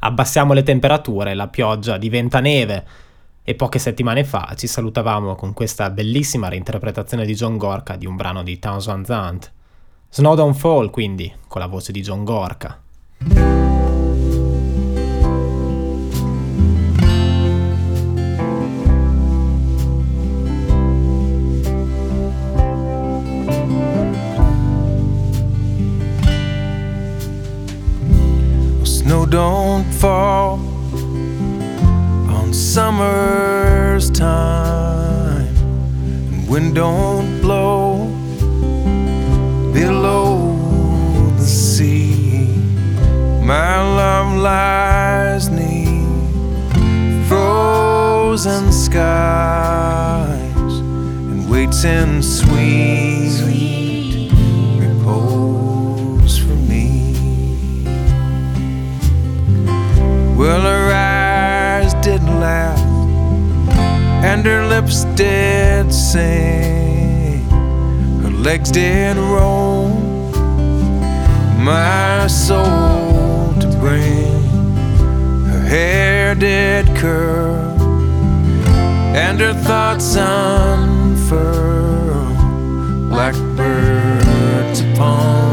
Abbassiamo 0.00 0.52
le 0.52 0.62
temperature, 0.62 1.32
la 1.32 1.48
pioggia 1.48 1.96
diventa 1.96 2.40
neve 2.40 2.84
e 3.42 3.54
poche 3.54 3.78
settimane 3.78 4.22
fa 4.24 4.52
ci 4.54 4.66
salutavamo 4.66 5.34
con 5.34 5.54
questa 5.54 5.88
bellissima 5.88 6.48
reinterpretazione 6.48 7.24
di 7.24 7.32
John 7.32 7.56
Gorka 7.56 7.96
di 7.96 8.04
un 8.04 8.16
brano 8.16 8.42
di 8.42 8.58
Towns 8.58 8.84
Van 8.84 9.02
Zandt. 9.06 9.52
Snow 10.16 10.36
Don't 10.36 10.54
Fall, 10.54 10.90
quindi, 10.90 11.34
con 11.48 11.60
la 11.60 11.66
voce 11.66 11.90
di 11.90 12.00
John 12.00 12.22
Gorka. 12.22 12.80
Snow 28.84 29.26
don't 29.26 29.92
fall 29.94 30.60
on 32.28 32.52
summer's 32.52 34.08
time, 34.12 35.48
and 36.30 36.48
wind 36.48 36.76
don't 36.76 37.40
blow 37.40 37.93
below 39.86 40.56
the 41.36 41.44
sea. 41.44 42.46
My 43.52 43.74
love 44.00 44.30
lies 44.50 45.44
neath 45.50 47.28
frozen 47.28 48.72
skies 48.72 50.72
and 51.30 51.40
waits 51.50 51.84
in 51.84 52.22
sweet 52.22 54.30
repose 54.84 56.34
for 56.44 56.56
me. 56.70 56.88
Well, 60.40 60.62
her 60.72 60.88
eyes 60.94 61.92
didn't 62.06 62.36
laugh, 62.40 62.80
and 64.30 64.40
her 64.46 64.62
lips 64.66 65.04
did 65.22 65.92
sing. 65.92 66.33
Legs 68.44 68.70
did 68.70 69.16
roam, 69.16 70.30
my 71.64 72.26
soul 72.26 73.54
to 73.58 73.66
bring. 73.80 74.42
Her 75.46 75.60
hair 75.60 76.34
did 76.34 76.94
curl, 76.94 77.56
and 79.16 79.40
her 79.40 79.54
thoughts 79.54 80.14
unfurl. 80.16 81.54
Blackbirds 83.08 84.80
upon 84.92 85.43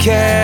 she 0.00 0.39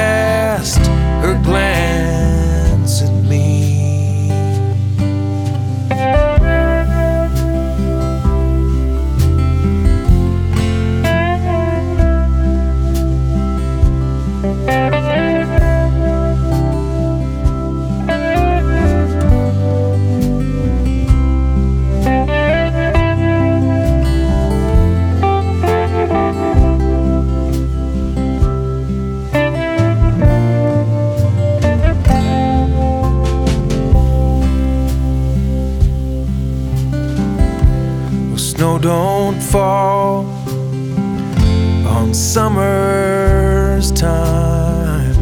summer's 42.37 43.91
time, 43.93 45.17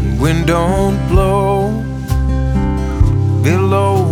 and 0.00 0.20
wind 0.20 0.48
don't 0.48 0.98
blow 1.06 1.70
below 3.40 4.04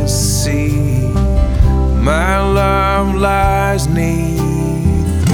the 0.00 0.08
sea. 0.08 1.12
My 2.00 2.40
love 2.40 3.16
lies 3.16 3.86
neath 3.86 5.28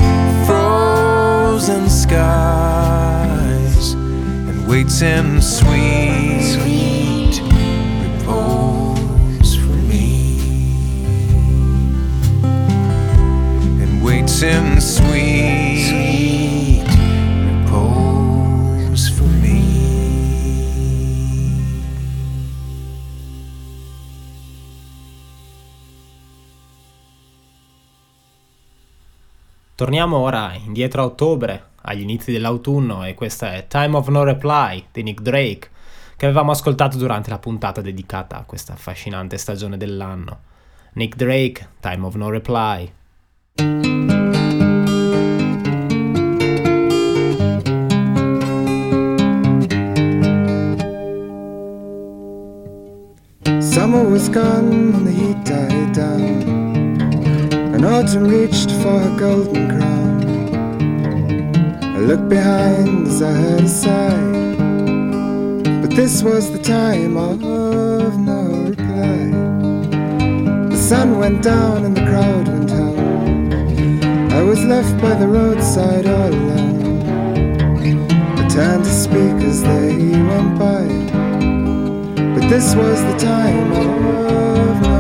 frozen 0.44 1.88
skies 1.88 3.92
and 3.92 4.66
waits 4.66 5.02
in 5.02 5.40
sweet, 5.40 6.42
sweet 6.42 6.81
in 14.42 14.80
sweet, 14.80 15.86
sweet 15.86 16.84
repose 17.44 19.10
for 19.12 19.26
me. 19.26 19.60
Torniamo 29.74 30.16
ora 30.18 30.54
indietro 30.54 31.02
a 31.02 31.04
ottobre, 31.04 31.70
agli 31.82 32.00
inizi 32.00 32.32
dell'autunno, 32.32 33.04
e 33.04 33.14
questa 33.14 33.54
è 33.54 33.66
Time 33.68 33.96
of 33.96 34.08
No 34.08 34.24
Reply 34.24 34.86
di 34.90 35.02
Nick 35.02 35.20
Drake, 35.20 35.70
che 36.16 36.26
avevamo 36.26 36.50
ascoltato 36.50 36.96
durante 36.96 37.30
la 37.30 37.38
puntata 37.38 37.80
dedicata 37.80 38.38
a 38.38 38.44
questa 38.44 38.72
affascinante 38.72 39.38
stagione 39.38 39.76
dell'anno. 39.76 40.40
Nick 40.94 41.16
Drake, 41.16 41.68
Time 41.80 42.04
of 42.06 42.14
No 42.14 42.28
Reply. 42.28 42.92
Was 54.22 54.28
gone 54.28 54.72
and 54.94 55.04
the 55.04 55.10
heat 55.10 55.44
died 55.44 55.92
down, 55.92 56.42
and 57.74 57.84
autumn 57.84 58.28
reached 58.28 58.70
for 58.80 59.00
her 59.00 59.18
golden 59.18 59.68
crown. 59.68 60.22
I 61.82 61.98
looked 61.98 62.28
behind 62.28 63.08
as 63.08 63.20
I 63.20 63.32
heard 63.32 63.64
a 63.64 63.68
sigh, 63.68 64.54
but 65.80 65.90
this 65.96 66.22
was 66.22 66.52
the 66.52 66.62
time 66.62 67.16
of 67.16 67.40
no 67.40 68.42
reply. 68.70 69.18
The 70.70 70.76
sun 70.76 71.18
went 71.18 71.42
down 71.42 71.84
and 71.84 71.96
the 71.96 72.06
crowd 72.06 72.46
went 72.46 72.70
home. 72.70 74.30
I 74.30 74.42
was 74.42 74.62
left 74.64 75.00
by 75.02 75.14
the 75.14 75.26
roadside 75.26 76.06
all 76.06 76.28
alone. 76.28 77.02
I 78.38 78.48
turned 78.48 78.84
to 78.84 78.90
speak 78.90 79.36
as 79.50 79.62
they 79.64 79.96
went 80.30 80.58
by. 80.60 81.21
This 82.48 82.74
was 82.74 83.00
the 83.02 83.16
time 83.18 84.91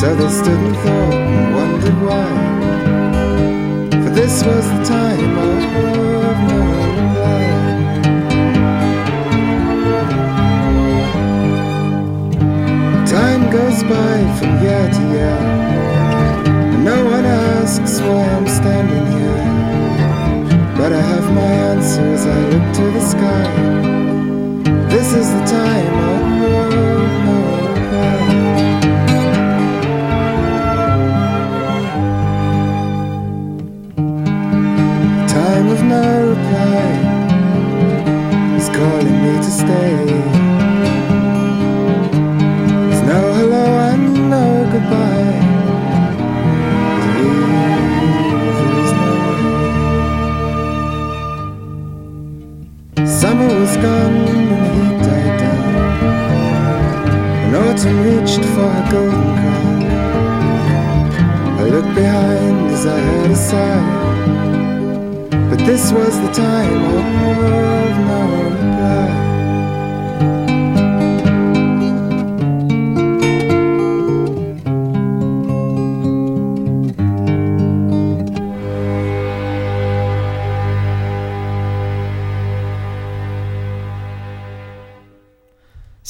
So 0.00 0.14
they 0.14 0.30
stood 0.30 0.58
and 0.58 0.76
thought 0.76 1.12
and 1.12 1.54
wondered 1.54 1.98
why. 2.00 2.28
For 4.02 4.10
this 4.18 4.42
was 4.42 4.64
the 4.64 4.82
time 4.82 5.36
of 5.36 5.60
no 6.48 6.60
reply. 6.96 7.42
Time 13.04 13.42
goes 13.52 13.82
by 13.82 14.16
from 14.38 14.52
year 14.62 14.88
to 14.96 15.02
year. 15.12 15.38
And 16.72 16.82
no 16.82 17.04
one 17.04 17.26
asks 17.26 18.00
why 18.00 18.24
I'm 18.36 18.48
standing 18.48 19.06
here. 19.18 19.44
But 20.78 20.94
I 20.94 21.02
have 21.12 21.30
my 21.34 21.52
answer 21.72 22.00
as 22.00 22.24
I 22.26 22.38
look 22.48 22.66
to 22.76 22.84
the 22.96 23.04
sky. 23.14 23.48
This 24.88 25.12
is 25.12 25.28
the 25.30 25.44
time 25.44 25.94
of 26.08 26.22
no 26.40 26.89
me 39.70 40.09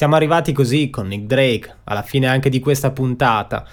Siamo 0.00 0.16
arrivati 0.16 0.54
così 0.54 0.88
con 0.88 1.08
Nick 1.08 1.26
Drake 1.26 1.76
alla 1.84 2.00
fine 2.00 2.26
anche 2.26 2.48
di 2.48 2.58
questa 2.58 2.90
puntata. 2.90 3.68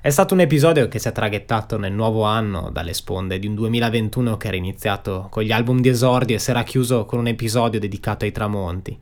È 0.00 0.10
stato 0.10 0.32
un 0.32 0.38
episodio 0.38 0.86
che 0.86 1.00
si 1.00 1.08
è 1.08 1.10
traghettato 1.10 1.76
nel 1.76 1.92
nuovo 1.92 2.22
anno 2.22 2.70
dalle 2.70 2.94
sponde 2.94 3.40
di 3.40 3.48
un 3.48 3.56
2021 3.56 4.36
che 4.36 4.46
era 4.46 4.56
iniziato 4.56 5.26
con 5.28 5.42
gli 5.42 5.50
album 5.50 5.80
di 5.80 5.88
esordio 5.88 6.36
e 6.36 6.38
si 6.38 6.50
era 6.50 6.62
chiuso 6.62 7.04
con 7.04 7.18
un 7.18 7.26
episodio 7.26 7.80
dedicato 7.80 8.24
ai 8.24 8.30
tramonti. 8.30 8.96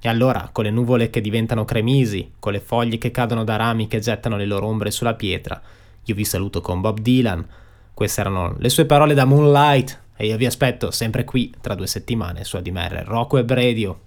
E 0.00 0.08
allora, 0.08 0.48
con 0.50 0.64
le 0.64 0.72
nuvole 0.72 1.08
che 1.08 1.20
diventano 1.20 1.64
cremisi, 1.64 2.32
con 2.40 2.50
le 2.50 2.58
foglie 2.58 2.98
che 2.98 3.12
cadono 3.12 3.44
da 3.44 3.54
rami 3.54 3.86
che 3.86 4.00
gettano 4.00 4.36
le 4.36 4.46
loro 4.46 4.66
ombre 4.66 4.90
sulla 4.90 5.14
pietra, 5.14 5.62
io 6.02 6.14
vi 6.16 6.24
saluto 6.24 6.60
con 6.60 6.80
Bob 6.80 6.98
Dylan. 6.98 7.46
Queste 7.94 8.20
erano 8.20 8.56
le 8.58 8.70
sue 8.70 8.86
parole 8.86 9.14
da 9.14 9.24
Moonlight 9.24 10.00
e 10.16 10.26
io 10.26 10.36
vi 10.36 10.46
aspetto 10.46 10.90
sempre 10.90 11.22
qui 11.22 11.54
tra 11.60 11.76
due 11.76 11.86
settimane 11.86 12.42
su 12.42 12.56
ADMR 12.56 13.04
Rocco 13.06 13.38
e 13.38 13.44
Radio. 13.46 14.00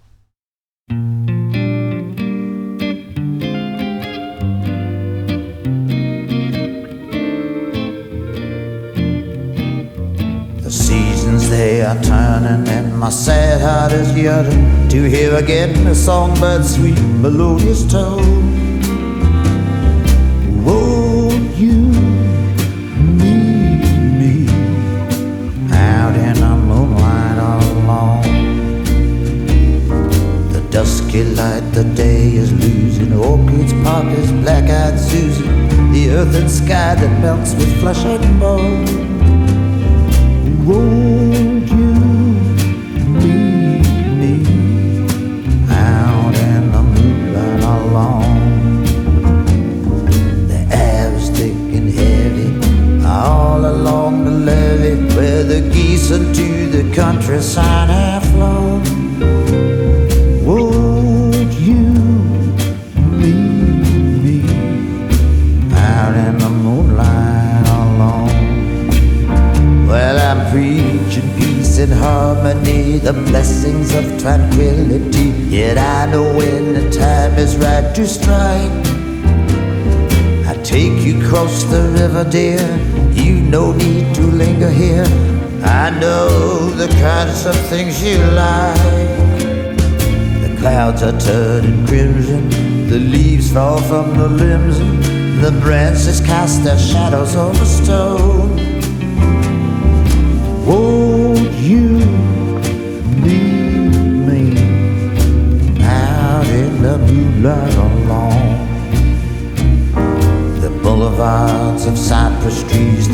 They 11.58 11.82
are 11.82 12.00
turning, 12.04 12.68
and 12.70 12.96
my 13.00 13.10
sad 13.10 13.60
heart 13.60 13.92
is 13.92 14.16
yearning 14.16 14.88
to 14.90 15.10
hear 15.10 15.34
again 15.38 15.74
the 15.86 15.96
songbird's 15.96 16.76
sweet 16.76 17.00
melodious 17.24 17.84
tone. 17.92 18.54
Won't 20.64 21.56
you 21.56 21.80
meet 23.22 23.82
me 24.20 24.34
out 25.74 26.16
in 26.28 26.36
the 26.46 26.54
moonlight 26.70 27.40
alone? 27.56 28.22
The 30.54 30.62
dusky 30.70 31.24
light, 31.24 31.66
the 31.72 31.86
day 31.96 32.36
is 32.36 32.52
losing. 32.54 33.14
Orchids, 33.14 33.74
poppies, 33.84 34.32
black-eyed 34.44 35.00
Susie, 35.00 35.48
the 35.92 36.12
earth 36.18 36.36
and 36.36 36.52
sky 36.52 36.94
that 36.94 37.14
melts 37.20 37.56
with 37.56 37.80
flesh 37.80 38.06
and 38.06 38.40
bone. 38.40 38.86
Won't 40.68 41.07
levee 54.78 55.16
where 55.16 55.44
the 55.44 55.62
geese 55.74 56.12
into 56.12 56.70
the 56.70 56.84
countryside 56.96 57.90
have 57.90 58.24
flown. 58.32 58.84
Won't 60.46 61.54
you 61.68 61.82
meet 63.22 64.14
me 64.24 64.38
out 65.74 66.16
in 66.16 66.38
the 66.38 66.50
moonlight 66.50 67.68
alone? 67.68 69.88
Well, 69.88 70.18
I'm 70.30 70.42
preaching 70.52 71.30
peace 71.38 71.80
and 71.80 71.94
harmony, 71.94 73.00
the 73.00 73.14
blessings 73.14 73.94
of 73.96 74.04
tranquility. 74.20 75.30
Yet 75.50 75.78
I 75.78 76.06
know 76.12 76.24
when 76.38 76.74
the 76.74 76.90
time 76.92 77.38
is 77.38 77.56
right 77.58 77.96
to 77.96 78.06
strike. 78.08 78.72
I 80.46 80.54
take 80.64 81.00
you 81.06 81.22
across 81.22 81.64
the 81.64 81.82
river, 82.00 82.24
dear. 82.30 82.87
You 83.24 83.42
no 83.42 83.72
need 83.74 84.14
to 84.16 84.22
linger 84.22 84.70
here. 84.70 85.06
I 85.64 85.90
know 86.00 86.70
the 86.70 86.88
kinds 86.88 87.46
of 87.46 87.56
things 87.72 88.04
you 88.04 88.18
like. 88.18 88.78
The 90.44 90.56
clouds 90.60 91.02
are 91.04 91.20
turning 91.20 91.86
crimson, 91.88 92.50
the 92.88 93.00
leaves 93.00 93.52
fall 93.52 93.82
from 93.82 94.18
the 94.18 94.30
limbs, 94.30 94.78
the 95.42 95.52
branches 95.62 96.20
cast 96.22 96.64
their 96.64 96.78
shadows 96.78 97.36
the 97.58 97.66
stone. 97.66 98.67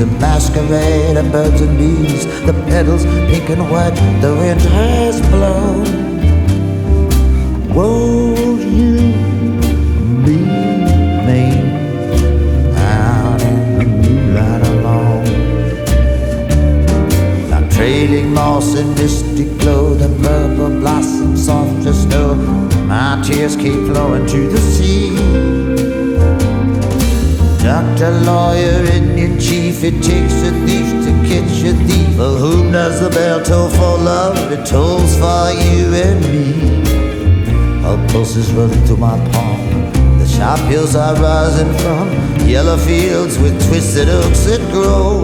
The 0.03 0.19
masquerade 0.19 1.15
of 1.15 1.31
birds 1.31 1.61
and 1.61 1.77
bees, 1.77 2.25
the 2.45 2.51
petals 2.67 3.05
pink 3.31 3.49
and 3.49 3.69
white, 3.71 3.95
the 4.19 4.35
wind 4.35 4.59
has 4.59 5.21
blown. 5.29 5.85
Won't 7.73 8.59
you 8.59 8.97
meet 10.25 11.23
me 11.27 11.43
out 12.75 13.41
in 13.43 13.79
the 13.79 13.85
moonlight 13.85 14.67
alone? 14.73 15.25
I'm 17.53 17.69
trailing 17.69 18.33
moss 18.33 18.75
and 18.75 18.89
misty 18.95 19.45
glow, 19.57 19.93
the 19.93 20.09
purple 20.21 20.81
blossoms 20.81 21.45
soft 21.45 21.85
as 21.85 22.03
snow. 22.03 22.35
My 22.87 23.21
tears 23.25 23.55
keep 23.55 23.79
flowing 23.87 24.25
to 24.27 24.49
the 24.49 24.57
sea. 24.57 25.52
Doctor, 27.63 28.11
lawyer, 28.11 28.83
Indian 28.91 29.39
chief, 29.39 29.85
it 29.85 30.03
takes 30.03 30.35
a 30.43 30.51
thief 30.65 30.91
to 31.05 31.11
catch 31.29 31.63
a 31.63 31.73
thief. 31.87 32.17
For 32.17 32.35
whom 32.35 32.73
does 32.73 32.99
the 32.99 33.09
bell 33.09 33.41
toll 33.41 33.69
for 33.69 33.97
love? 34.03 34.51
It 34.51 34.65
tolls 34.65 35.15
for 35.15 35.49
you 35.49 35.93
and 35.93 36.19
me. 36.27 37.85
Our 37.85 37.97
pulses 38.09 38.51
running 38.51 38.83
through 38.85 38.97
my 38.97 39.17
palm. 39.31 40.19
The 40.19 40.27
sharp 40.27 40.59
hills 40.71 40.93
are 40.97 41.15
rising 41.15 41.73
from 41.79 42.09
yellow 42.45 42.75
fields 42.75 43.39
with 43.39 43.55
twisted 43.69 44.09
oaks 44.09 44.43
that 44.43 44.59
grow. 44.69 45.23